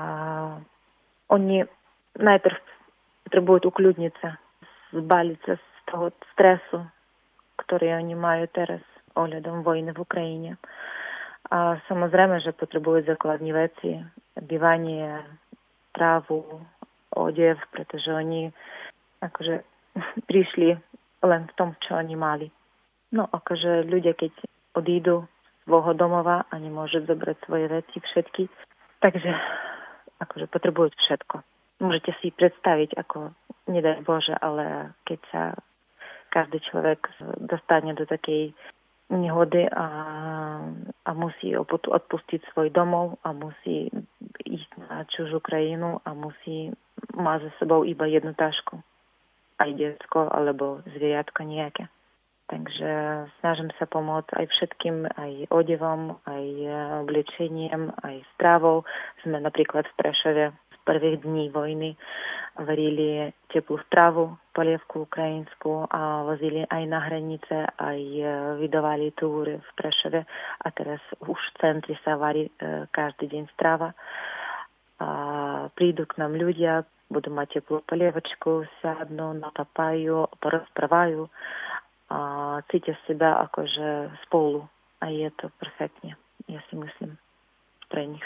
[1.29, 1.69] oni
[2.17, 2.57] najprv
[3.29, 4.41] potrebujú ukľudniť sa,
[4.89, 6.81] zbaliť sa z toho stresu,
[7.61, 8.81] ktorý oni majú teraz
[9.13, 10.51] ohľadom vojny v Ukrajine.
[11.49, 13.97] A samozrejme, že potrebujú základní veci,
[14.37, 15.25] bývanie,
[15.97, 16.45] trávu,
[17.09, 18.53] odev, pretože oni
[19.25, 19.65] akože
[20.29, 20.77] prišli
[21.25, 22.47] len v tom, čo oni mali.
[23.09, 24.31] No akože ľudia, keď
[24.77, 28.45] odídu z svojho domova a nemôžu zobrať svoje veci všetky,
[29.01, 29.33] takže
[30.21, 31.41] akože potrebujú všetko.
[31.81, 33.33] Môžete si predstaviť, ako
[33.71, 35.41] nedaj Bože, ale keď sa
[36.29, 37.09] každý človek
[37.41, 38.53] dostane do takej
[39.09, 39.85] nehody a,
[41.05, 43.89] a musí odpustiť svoj domov a musí
[44.45, 46.69] ísť na čužú krajinu a musí
[47.17, 48.79] mať za sebou iba jednu tašku.
[49.59, 51.89] Aj detsko alebo zvieratko nejaké.
[52.49, 52.89] Takže
[53.41, 56.45] snažím sa pomôcť aj všetkým, aj odevom, aj
[57.05, 58.89] oblečeniem, aj stravou.
[59.21, 61.93] Sme napríklad v Prešove z prvých dní vojny
[62.58, 68.24] varili теплую страву, polievku ukrajinskú a vozili aj na hranice, aj e,
[68.62, 70.22] vydávali túry v Prešove
[70.62, 72.50] a teraz už v centri sa varí e,
[72.94, 73.90] každý deň strava.
[75.02, 75.08] A
[75.74, 81.26] prídu k nám ľudia, budú mať teplú polievočku, sadnú, napapajú, porozprávajú
[82.10, 82.18] a
[82.70, 84.66] cítia seba akože spolu.
[85.02, 86.16] A je to perfektne,
[86.48, 87.18] ja si myslím,
[87.90, 88.24] pre nich.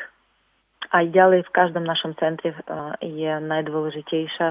[0.91, 2.51] Aj ďalej v každom našom centre
[2.99, 4.47] je najdôležitejšia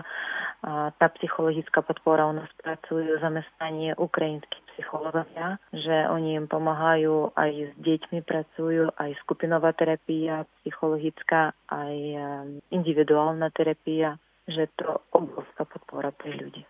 [0.94, 2.30] tá psychologická podpora.
[2.30, 9.10] U nás pracujú zamestnanie ukrajinských psychológovia, že oni im pomáhajú aj s deťmi, pracujú aj
[9.26, 11.96] skupinová terapia, psychologická, aj
[12.70, 14.16] individuálna terapia,
[14.46, 16.62] že to obrovská podpora pre ľudí.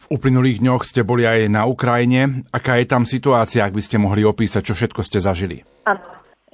[0.00, 2.48] V uplynulých dňoch ste boli aj na Ukrajine.
[2.50, 5.60] Aká je tam situácia, ak by ste mohli opísať, čo všetko ste zažili?
[5.84, 6.00] Áno,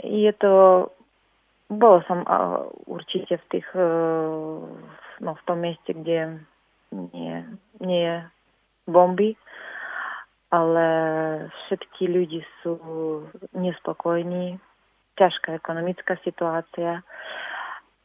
[0.02, 0.52] je to
[1.66, 4.62] bolo som uh, určite v tých, uh,
[5.18, 6.46] no v tom mieste, kde
[6.94, 7.34] nie,
[7.82, 8.16] nie je
[8.86, 9.34] bomby,
[10.54, 10.86] ale
[11.66, 12.78] všetky ľudí sú
[13.50, 14.62] nespokojní,
[15.18, 17.02] ťažká ekonomická situácia,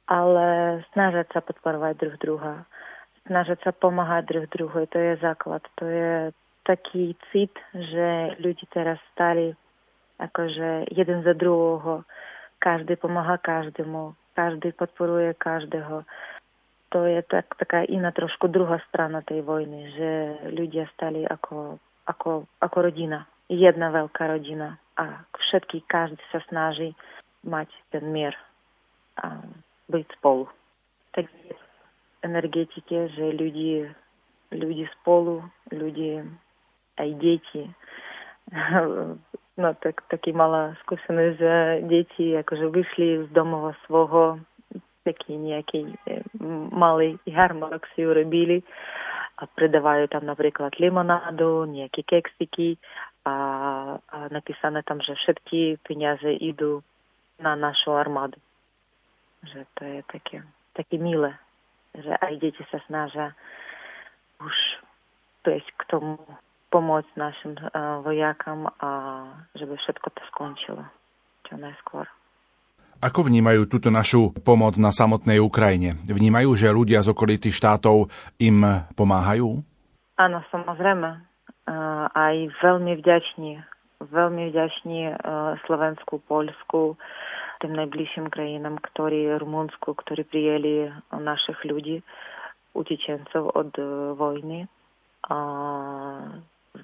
[0.10, 2.56] ale snažiť sa podporovať druh druha,
[3.30, 6.34] snažiť sa pomáhať druh druhu, to je základ, to je
[6.66, 9.54] taký cit, že ľudí teraz stali
[10.22, 12.06] akože jeden za druhého
[12.62, 16.06] každý pomáha každému, každý podporuje každého.
[16.94, 20.10] To je tak, taká iná trošku druhá strana tej vojny, že
[20.54, 23.26] ľudia stali ako, ako, ako rodina.
[23.50, 26.94] Jedna veľká rodina a všetky, každý sa snaží
[27.42, 28.38] mať ten mier
[29.18, 29.42] a
[29.90, 30.46] byť spolu.
[31.18, 31.26] Tak
[32.22, 33.90] energetike, že ľudí,
[34.54, 35.42] ľudí spolu,
[35.74, 36.22] ľudí
[37.02, 37.66] aj deti
[39.60, 41.56] No tak taký malá skúsenosť, že
[41.92, 44.40] deti akože vyšli z domova svojho,
[45.04, 46.24] taký nejaký e,
[46.72, 48.64] malý jarmarok si urobili
[49.42, 52.78] a predávajú tam napríklad limonádu, nejaké keksiky
[53.26, 53.36] a,
[53.98, 56.86] a napísané tam, že všetky peniaze idú
[57.42, 58.38] na našu armádu.
[59.42, 60.38] Že to je také,
[60.78, 61.34] také milé,
[61.98, 63.34] že aj deti sa snažia
[64.38, 64.56] už
[65.42, 66.22] prejsť k tomu
[66.72, 68.90] pomôcť našim uh, vojakám a
[69.60, 70.84] že by všetko to skončilo
[71.46, 72.08] čo najskôr.
[73.02, 75.98] Ako vnímajú túto našu pomoc na samotnej Ukrajine?
[76.06, 78.62] Vnímajú, že ľudia z okolitých štátov im
[78.94, 79.60] pomáhajú?
[80.22, 81.10] Áno, samozrejme.
[81.66, 83.58] Uh, aj veľmi vďační.
[84.06, 86.98] Veľmi vďační uh, Slovensku, Polsku,
[87.62, 92.02] tým najbližším krajinám, ktorí, Rumunsku, ktorí prijeli našich ľudí,
[92.74, 93.72] utečencov od
[94.18, 94.66] vojny.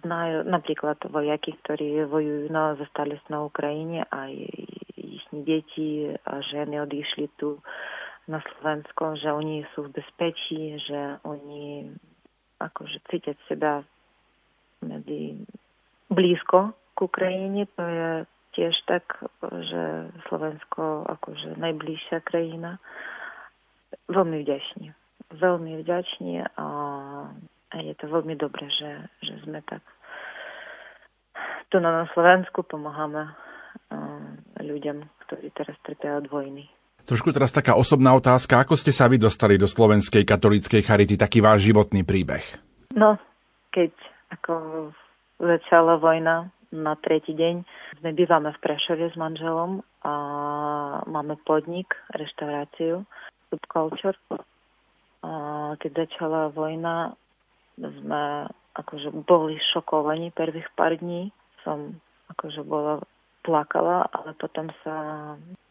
[0.07, 4.31] Znajú napríklad vojaky, ktorí vojujú, no zostali na Ukrajine a
[4.95, 7.59] ich deti a ženy odišli tu
[8.27, 11.91] na Slovensko, že oni sú v bezpečí, že oni
[12.59, 13.84] akože cítia seba
[14.84, 15.43] medzi
[16.11, 17.67] blízko k Ukrajine.
[17.75, 18.09] To je
[18.55, 19.05] tiež tak,
[19.43, 22.79] že Slovensko akože najbližšia krajina
[24.11, 24.91] veľmi vďační.
[25.35, 26.67] Veľmi vďační a
[27.75, 28.91] je to veľmi dobré, že,
[29.23, 29.84] že sme tak
[31.68, 33.31] tu na Slovensku pomáhame
[34.60, 36.68] ľuďom, ktorí teraz trpia od vojny.
[37.07, 38.60] Trošku teraz taká osobná otázka.
[38.60, 41.15] Ako ste sa vy dostali do Slovenskej katolíckej charity?
[41.15, 42.44] Taký váš životný príbeh.
[42.91, 43.15] No,
[43.72, 43.95] keď
[44.35, 44.53] ako
[45.39, 47.64] začala vojna na tretí deň,
[48.03, 50.14] sme bývame v Prešove s manželom a
[51.07, 53.07] máme podnik, reštauráciu,
[53.48, 54.19] Subculture.
[55.23, 55.31] A
[55.80, 57.15] keď začala vojna,
[57.80, 61.31] sme akože boli šokovaní prvých pár dní.
[61.65, 62.01] Som
[62.34, 63.01] akože bola
[63.47, 64.95] plakala, ale potom sa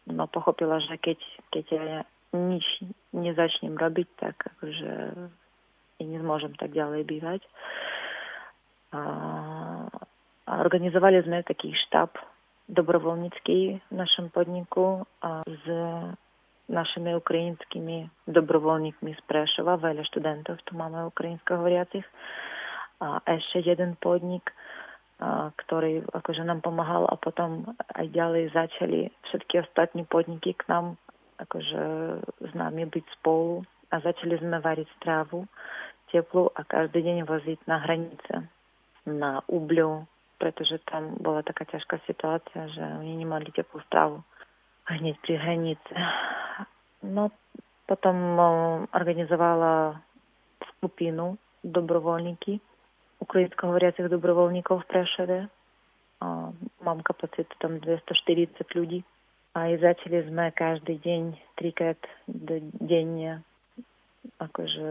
[0.09, 1.19] no, pochopila, že keď,
[1.53, 1.99] keď ja
[2.33, 2.65] nič
[3.13, 4.91] nezačnem robiť, tak akože
[5.97, 7.41] ja nezmôžem tak ďalej bývať.
[8.93, 9.01] A,
[10.47, 12.17] a organizovali sme taký štáb
[12.67, 15.65] dobrovoľnícky v našom podniku a s
[16.67, 22.03] našimi ukrajinskými dobrovoľníkmi z Prešova, veľa študentov tu máme ukrajinsko hovoriacich.
[22.99, 24.51] A ešte jeden podnik
[25.65, 27.65] ktorý akože nám pomáhal a potom
[27.97, 30.93] aj ďalej začali všetky ostatní podniky k nám
[31.41, 31.83] akože
[32.21, 35.45] s nami byť spolu a začali sme variť strávu
[36.13, 38.33] teplú a každý deň voziť na hranice,
[39.09, 40.07] na Ubľu,
[40.39, 44.23] pretože tam bola taká ťažká situácia, že oni nemali teplú stravu
[44.87, 45.93] hneď pri hranice.
[47.03, 47.29] No,
[47.89, 48.15] potom
[48.95, 49.99] organizovala
[50.77, 52.59] skupinu dobrovoľníky,
[53.21, 55.39] ukrajinsko hovoriacich dobrovoľníkov v Prešove.
[56.17, 56.27] A
[56.81, 59.05] mám kapacitu tam 240 ľudí.
[59.53, 61.21] A aj začali sme každý deň,
[61.57, 61.97] trikrát
[62.77, 63.41] denne
[64.37, 64.89] akože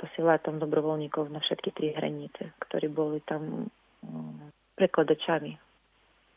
[0.00, 3.68] posielať tam dobrovoľníkov na všetky tri hranice, ktorí boli tam
[4.02, 4.50] um,
[4.80, 5.60] prekladačami.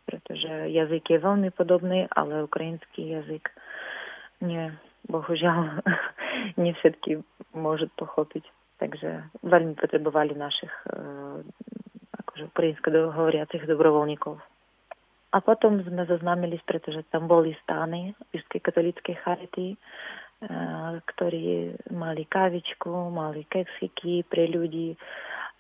[0.07, 3.47] Pretože jazyk je veľmi podobný, ale ukrajinský jazyk
[4.43, 4.71] nie,
[5.07, 5.81] bohužiaľ,
[6.61, 7.23] nie všetky
[7.55, 8.43] môžu pochopiť.
[8.77, 10.69] Takže veľmi potrebovali našich
[12.13, 14.37] akože ukrajinsko hovoriacich dobrovoľníkov.
[15.33, 19.75] A potom sme zoznámili, pretože tam boli stány Výšskej katolíckej charity,
[21.03, 24.93] ktorí mali kavičku, mali keksiky pre ľudí,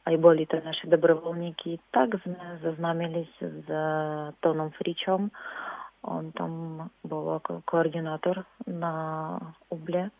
[0.07, 1.81] aj boli to naši dobrovoľníky.
[1.91, 3.67] Tak sme zoznámili s
[4.39, 5.33] Tonom Fričom.
[6.07, 9.35] On tam bol ako koordinátor na
[9.73, 10.13] Uble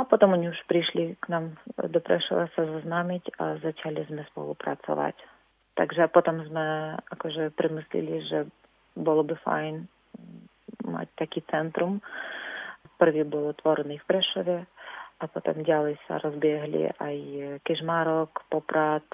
[0.00, 5.12] a potom oni už prišli k nám do Prešova sa zoznámiť a začali sme spolupracovať.
[5.76, 8.48] Takže potom sme akože premyslili, že
[8.96, 9.74] bolo by fajn
[10.88, 12.00] mať taký centrum.
[12.96, 14.56] Prvý bol otvorený v Prešove
[15.20, 17.16] a potom ďalej sa rozbiehli aj
[17.60, 19.04] Kežmarok, Poprad,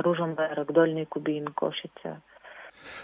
[0.00, 2.24] Ružomberok, Dolný Kubín, Košice.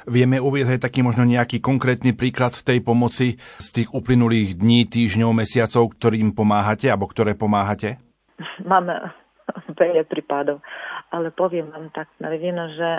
[0.06, 5.30] Vieme uvieť aj taký možno nejaký konkrétny príklad tej pomoci z tých uplynulých dní, týždňov,
[5.34, 8.00] mesiacov, ktorým pomáhate alebo ktoré pomáhate?
[8.64, 9.12] Máme
[9.80, 10.62] veľa prípadov,
[11.10, 12.30] ale poviem vám tak na
[12.70, 12.90] že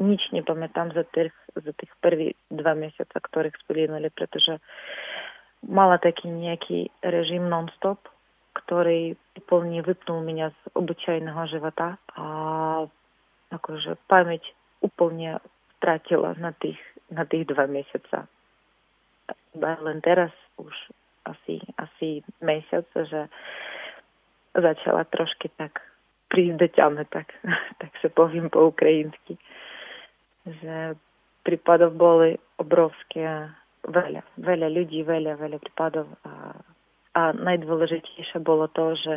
[0.00, 4.58] nič nepamätám za tých, za tých prvých dva mesiace, ktorých splínuli, pretože
[5.66, 7.98] mala taký nejaký režim non-stop,
[8.64, 12.26] ktorý úplne vypnul mňa z obyčajného života a
[13.54, 14.44] akože pamäť
[14.84, 15.42] úplne
[15.78, 16.78] stratila na tých,
[17.08, 18.26] na tých dva mesiaca.
[19.54, 20.74] Iba len teraz už
[21.24, 23.30] asi, asi mesiac, že
[24.52, 25.80] začala trošky tak
[26.28, 27.32] prísť do ťame, tak,
[27.80, 29.38] tak sa poviem po ukrajinsky.
[30.44, 30.98] Že
[31.46, 33.48] prípadov boli obrovské,
[33.86, 36.56] veľa, veľa ľudí, veľa, veľa prípadov a,
[37.16, 39.14] a najdôležitejšie bolo to, že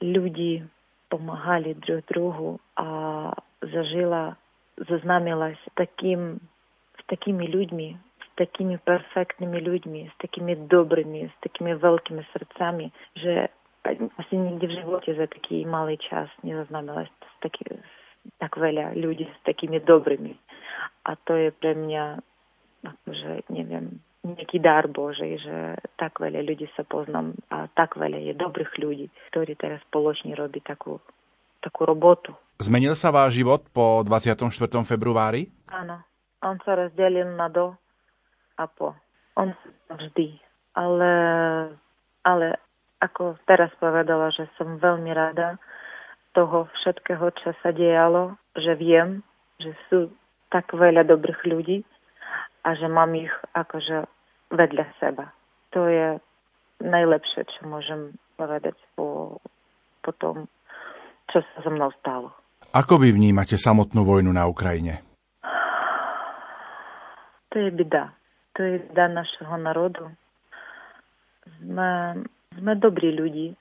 [0.00, 0.64] ľudí
[1.08, 2.86] pomáhali druh druhu a
[3.64, 4.36] zažila
[7.50, 7.88] ľuďmi,
[8.22, 13.50] s takými perfektnými ľuďmi, s takými dobrými, s takými veľkými srdcami, že
[14.18, 17.64] asi nikdy v živote za taký malý čas nezoznámila s taký,
[18.38, 20.36] tak veľa ľudí s takými dobrými.
[21.08, 22.20] A to je pre mňa,
[22.84, 25.56] akože, neviem, nejaký dar Božej, že
[25.96, 30.60] tak veľa ľudí sa poznám a tak veľa je dobrých ľudí, ktorí teraz spoločne robí
[30.60, 31.00] takú,
[31.68, 34.50] takú robotu Zmenil sa váš život po 24.
[34.82, 35.46] februári?
[35.70, 36.02] Áno.
[36.42, 37.78] On sa rozdelil na do
[38.58, 38.98] a po.
[39.38, 39.54] On
[39.86, 40.42] vždy.
[40.74, 41.14] Ale,
[42.26, 42.58] ale
[42.98, 45.54] ako teraz povedala, že som veľmi rada
[46.34, 49.22] toho všetkého, čo sa dialo, že viem,
[49.62, 50.10] že sú
[50.50, 51.86] tak veľa dobrých ľudí
[52.66, 54.02] a že mám ich akože
[54.50, 55.30] vedľa seba.
[55.78, 56.18] To je
[56.82, 59.38] najlepšie, čo môžem povedať po,
[60.02, 60.50] po tom,
[61.32, 62.32] čo sa so mnou stalo.
[62.72, 65.00] Ako vy vnímate samotnú vojnu na Ukrajine?
[67.48, 68.12] To je beda.
[68.56, 70.04] To je beda našeho národu.
[71.64, 72.22] Sme,
[72.56, 73.56] Sme dobrí ľudí.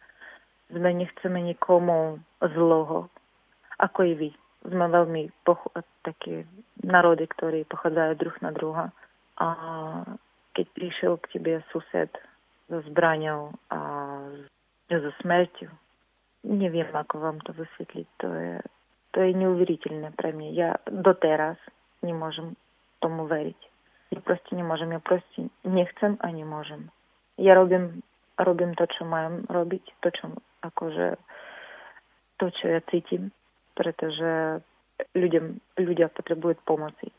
[0.68, 3.08] Sme nechceme nikomu zloho,
[3.80, 4.30] ako i vy.
[4.68, 5.72] Sme veľmi poch-
[6.04, 6.44] takí
[6.84, 8.86] národy, ktorí pochádzajú druh na druha.
[9.40, 9.48] A
[10.52, 12.12] keď prišiel k tebe sused
[12.68, 13.80] so zbraňou a
[14.92, 15.72] so smrťou,
[16.48, 18.08] neviem, ako vám to vysvetliť.
[18.24, 18.56] To je,
[19.12, 20.50] to je neuveriteľné pre mňa.
[20.56, 21.60] Ja doteraz
[22.02, 22.56] nemôžem
[23.04, 23.60] tomu veriť.
[24.16, 26.88] Ja proste nemôžem, ja proste nechcem a nemôžem.
[27.36, 28.02] Ja robím,
[28.40, 30.26] robím to, čo mám robiť, to, čo
[30.64, 31.20] akože
[32.40, 33.36] to, čo ja cítim,
[33.76, 34.64] pretože
[35.14, 37.12] ľuďom, ľudia potrebujú pomoci.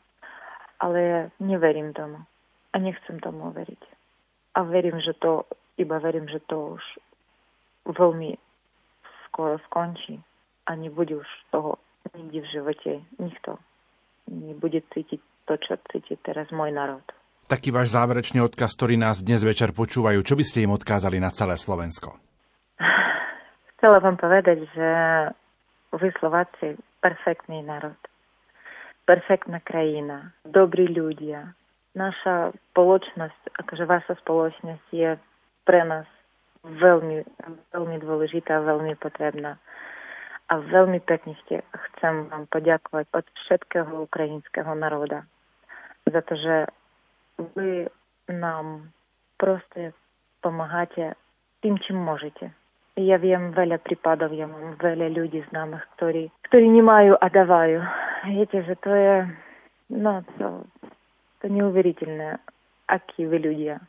[0.79, 2.23] Ale neverím tomu
[2.73, 3.83] a nechcem tomu veriť.
[4.55, 5.45] A verím, že to,
[5.77, 6.83] iba verím, že to už
[7.85, 8.39] veľmi
[9.29, 10.19] skoro skončí
[10.65, 11.77] a nebude už toho
[12.17, 12.91] nikdy v živote
[13.21, 13.61] nikto
[14.29, 17.01] nebude cítiť to, čo cíti teraz môj národ.
[17.49, 21.33] Taký váš záverečný odkaz, ktorý nás dnes večer počúvajú, čo by ste im odkázali na
[21.33, 22.13] celé Slovensko?
[23.73, 24.89] Chcela vám povedať, že
[25.97, 27.97] vy Slováci perfektný národ,
[29.09, 31.57] perfektná krajina, dobrí ľudia.
[31.97, 35.17] Naša spoločnosť, akože vaša spoločnosť je
[35.65, 36.05] pre nás
[36.63, 37.23] veľmi,
[37.71, 39.59] veľmi dôležitá, veľmi potrebná.
[40.49, 45.29] A veľmi pekne chcem vám poďakovať od všetkého ukrajinského národa
[46.09, 46.55] za to, že
[47.55, 47.85] vy
[48.33, 48.89] nám
[49.37, 49.93] proste
[50.41, 51.13] pomáhate
[51.61, 52.51] tým, čím môžete.
[52.99, 57.79] Ja viem veľa prípadov, ja mám veľa ľudí známych, ktorí, ktorí nemajú a dávajú.
[58.27, 59.15] Viete, že to je,
[59.95, 60.67] no to,
[61.39, 62.35] to neuveriteľné,
[62.91, 63.79] akí vy ľudia.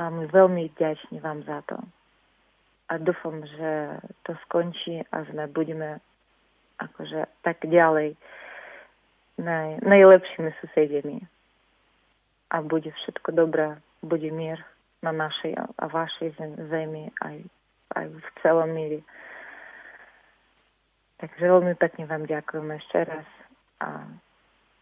[0.00, 1.76] A my veľmi vďační vám za to.
[2.86, 5.98] A dúfam, že to skončí a sme budeme
[6.78, 8.14] akože tak ďalej
[9.42, 11.18] naj, najlepšími susediami.
[12.54, 13.74] A bude všetko dobré,
[14.06, 14.62] bude mier
[15.02, 16.38] na našej a vašej
[16.70, 17.42] zemi aj
[17.94, 19.00] aj v celom míri.
[21.16, 23.28] Takže veľmi pekne vám ďakujem ešte raz
[23.80, 24.04] a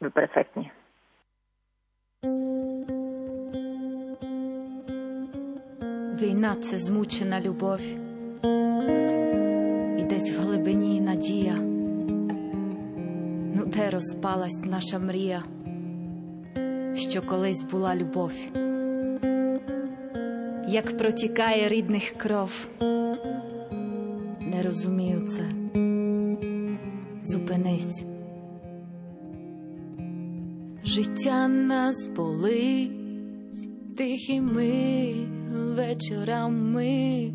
[0.02, 0.72] perfektne.
[6.24, 7.80] Війна це змучена любов,
[9.98, 11.55] і десь в глибині надія,
[13.55, 15.42] ну де розпалась наша мрія,
[16.94, 18.32] що колись була любов,
[20.68, 22.68] як протікає рідних кров?
[24.40, 25.42] Не розумію це.
[27.24, 28.05] Зупинись.
[30.84, 33.03] Життя нас болить
[33.96, 35.14] тихими
[35.76, 37.32] вечорами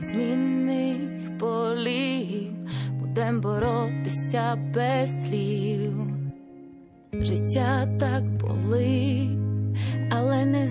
[0.00, 2.52] змінних полів
[3.00, 5.92] будем боротися без слів.
[7.12, 9.38] Життя так болить,
[10.10, 10.68] але не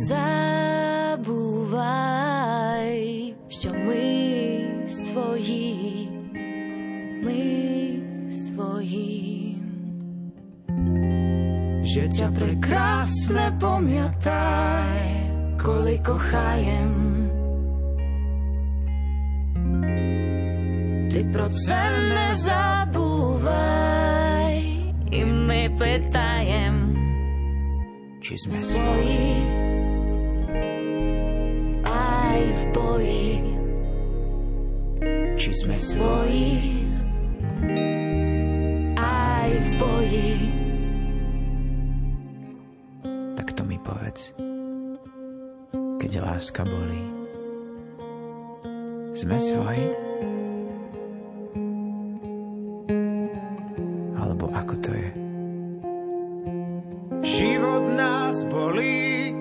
[1.17, 1.73] забувай,
[3.49, 6.09] що ми свої,
[7.23, 7.41] ми
[8.31, 9.22] свої.
[11.93, 14.97] že ťa prekrásne pomiataj,
[15.61, 16.89] koliko chájem.
[21.13, 21.77] Ty proce
[22.09, 23.45] nezabúvaj,
[25.13, 26.97] i my pýtajem,
[28.25, 29.37] či sme svoji
[31.85, 33.37] aj v boji.
[35.37, 36.57] Či sme svoji
[38.97, 40.62] aj v boji.
[44.13, 44.33] Povedz,
[45.97, 47.05] keď láska bolí.
[49.13, 49.85] Sme svoji?
[54.17, 55.09] Alebo ako to je?
[57.23, 59.33] Život nás bolí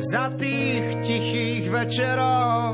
[0.00, 2.72] za tých tichých večerov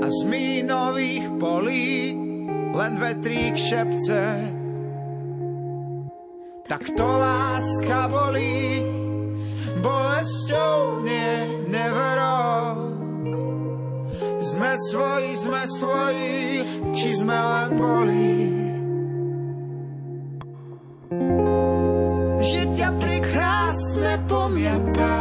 [0.00, 2.16] a z mínových polí
[2.72, 4.24] len vetrík šepce.
[6.70, 8.99] Tak to láska bolí,
[9.80, 11.32] bolesťou nie
[11.68, 12.94] neverou.
[14.40, 16.38] Sme svoji, sme svoji,
[16.92, 18.36] či sme len bolí.
[22.40, 25.19] Že ťa prekrásne pomiataj,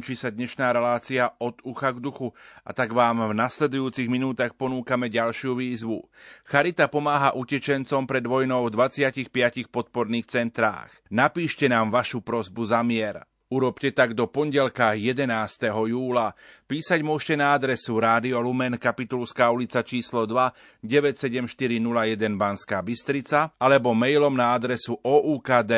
[0.00, 2.32] Končí sa dnešná relácia od ucha k duchu
[2.64, 6.08] a tak vám v nasledujúcich minútach ponúkame ďalšiu výzvu.
[6.48, 9.28] Charita pomáha utečencom pred vojnou v 25
[9.68, 10.88] podporných centrách.
[11.12, 13.28] Napíšte nám vašu prosbu za mier.
[13.52, 15.26] Urobte tak do pondelka 11.
[15.68, 16.32] júla.
[16.70, 24.32] Písať môžete na adresu Rádio Lumen Kapitulská ulica číslo 2 97401 Banská Bystrica alebo mailom
[24.32, 25.74] na adresu oukd.lumen.sk.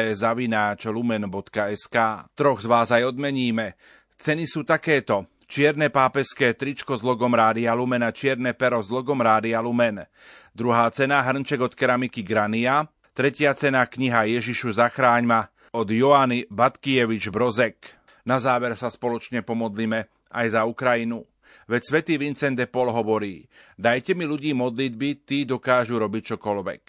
[2.36, 3.72] Troch z vás aj odmeníme.
[4.22, 5.26] Ceny sú takéto.
[5.50, 9.98] Čierne pápeské tričko s logom Rádia Lumen a čierne pero s logom Rádia Lumen.
[10.54, 12.86] Druhá cena hrnček od keramiky Grania.
[13.18, 17.98] Tretia cena kniha Ježišu zachráň ma od Joany Batkievič Brozek.
[18.22, 21.26] Na záver sa spoločne pomodlíme aj za Ukrajinu.
[21.66, 26.82] Veď svätý Vincent de Paul hovorí, dajte mi ľudí modlitby, tí dokážu robiť čokoľvek.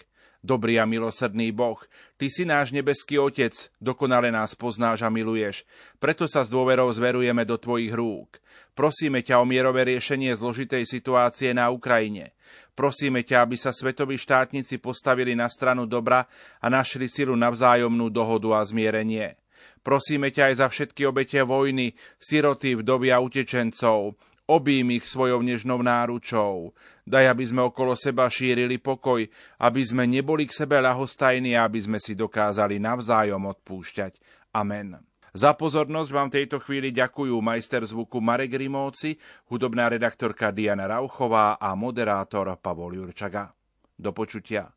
[0.44, 1.80] Dobrý a milosrdný Boh,
[2.20, 5.64] Ty si náš nebeský Otec, dokonale nás poznáš a miluješ,
[6.03, 8.44] preto sa s dôverou zverujeme do Tvojich rúk.
[8.76, 12.36] Prosíme ťa o mierové riešenie zložitej situácie na Ukrajine.
[12.76, 16.28] Prosíme ťa, aby sa svetoví štátnici postavili na stranu dobra
[16.60, 19.40] a našli silu na vzájomnú dohodu a zmierenie.
[19.80, 25.80] Prosíme ťa aj za všetky obete vojny, siroty, vdovy a utečencov, Obím ich svojou nežnou
[25.80, 26.76] náručou.
[27.07, 29.24] Daj, aby sme okolo seba šírili pokoj,
[29.56, 34.20] aby sme neboli k sebe ľahostajní a aby sme si dokázali navzájom odpúšťať.
[34.52, 34.99] Amen.
[35.34, 39.18] Za pozornosť vám tejto chvíli ďakujú majster zvuku Marek Rimóci,
[39.49, 43.49] hudobná redaktorka Diana Rauchová a moderátor Pavol Jurčaga.
[43.98, 44.70] Do počutia.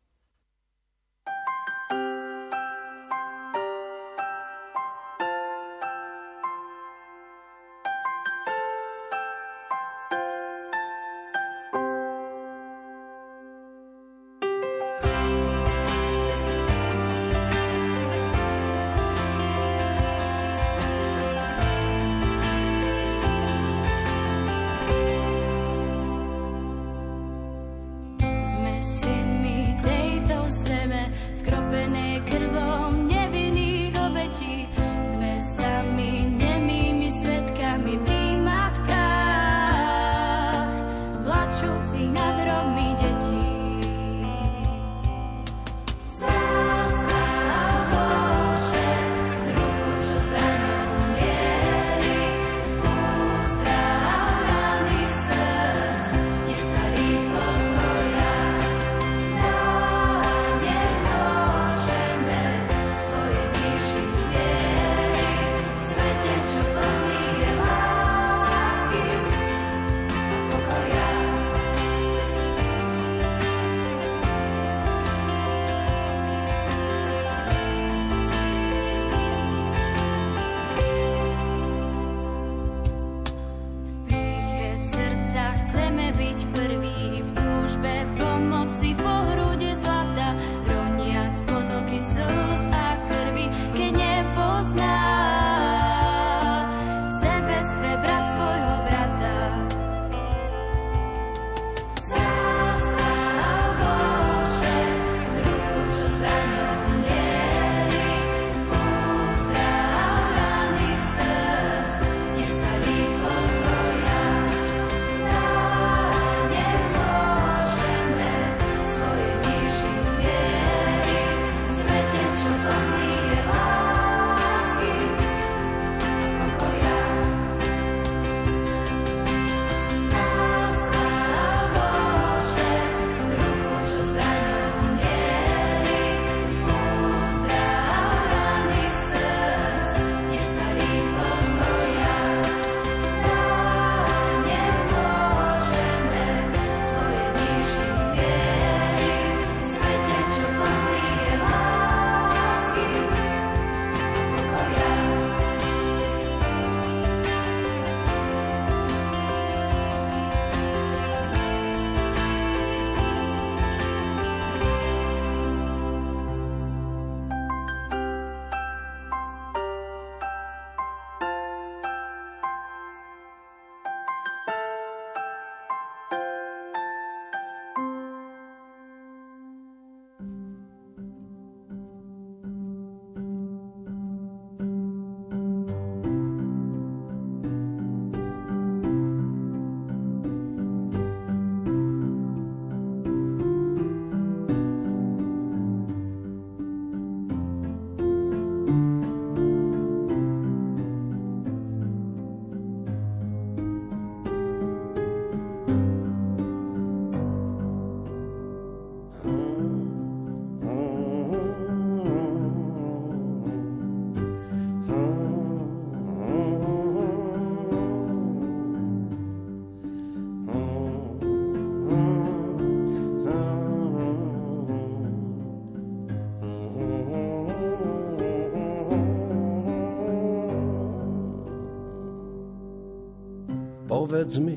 [234.07, 234.55] Povedz mi,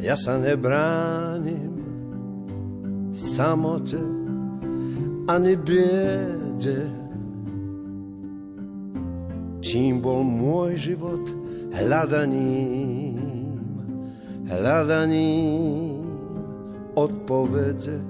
[0.00, 1.84] ja sa nebránim
[3.12, 4.00] samote
[5.28, 6.88] ani biede.
[9.60, 11.28] Čím bol môj život
[11.76, 13.20] hľadaním,
[14.48, 16.00] hľadaním
[16.96, 18.00] odpovede.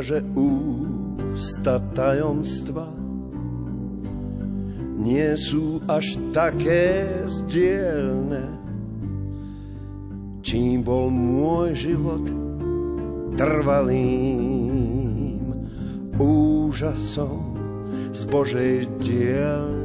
[0.00, 2.88] Iba že ústa tajomstva
[4.96, 8.48] nie sú až také zdielne.
[10.40, 12.24] Čím bol môj život
[13.36, 14.60] trvalým
[16.16, 17.60] úžasom
[18.16, 19.79] z Božej dielne.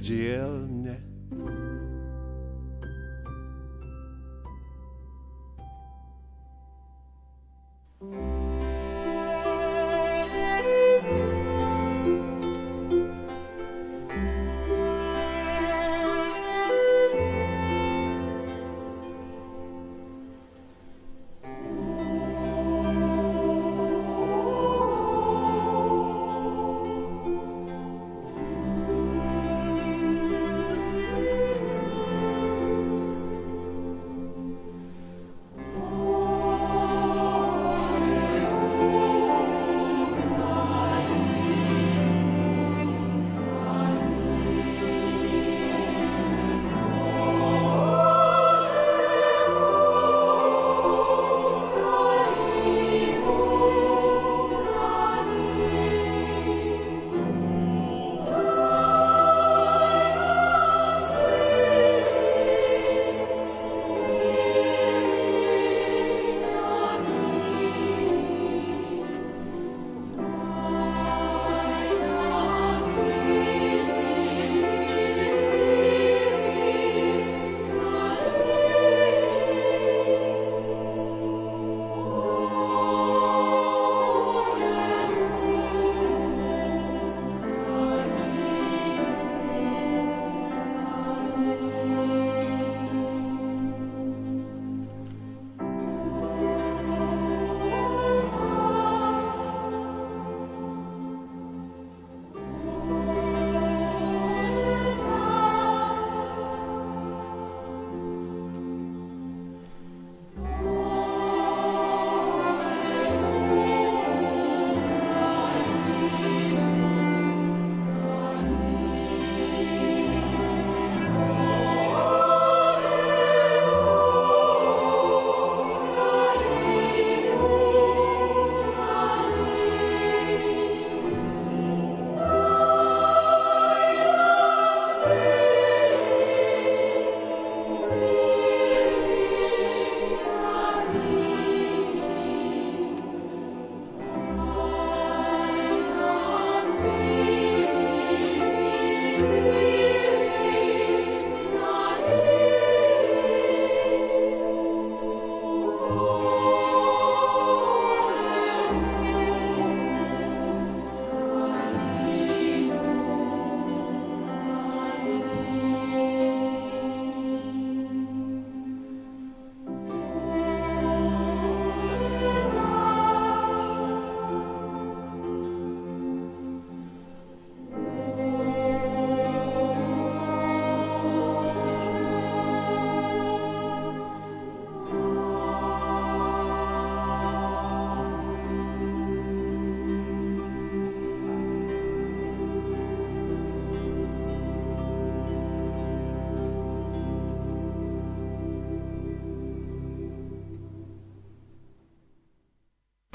[0.00, 0.96] dielne.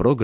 [0.05, 0.23] Program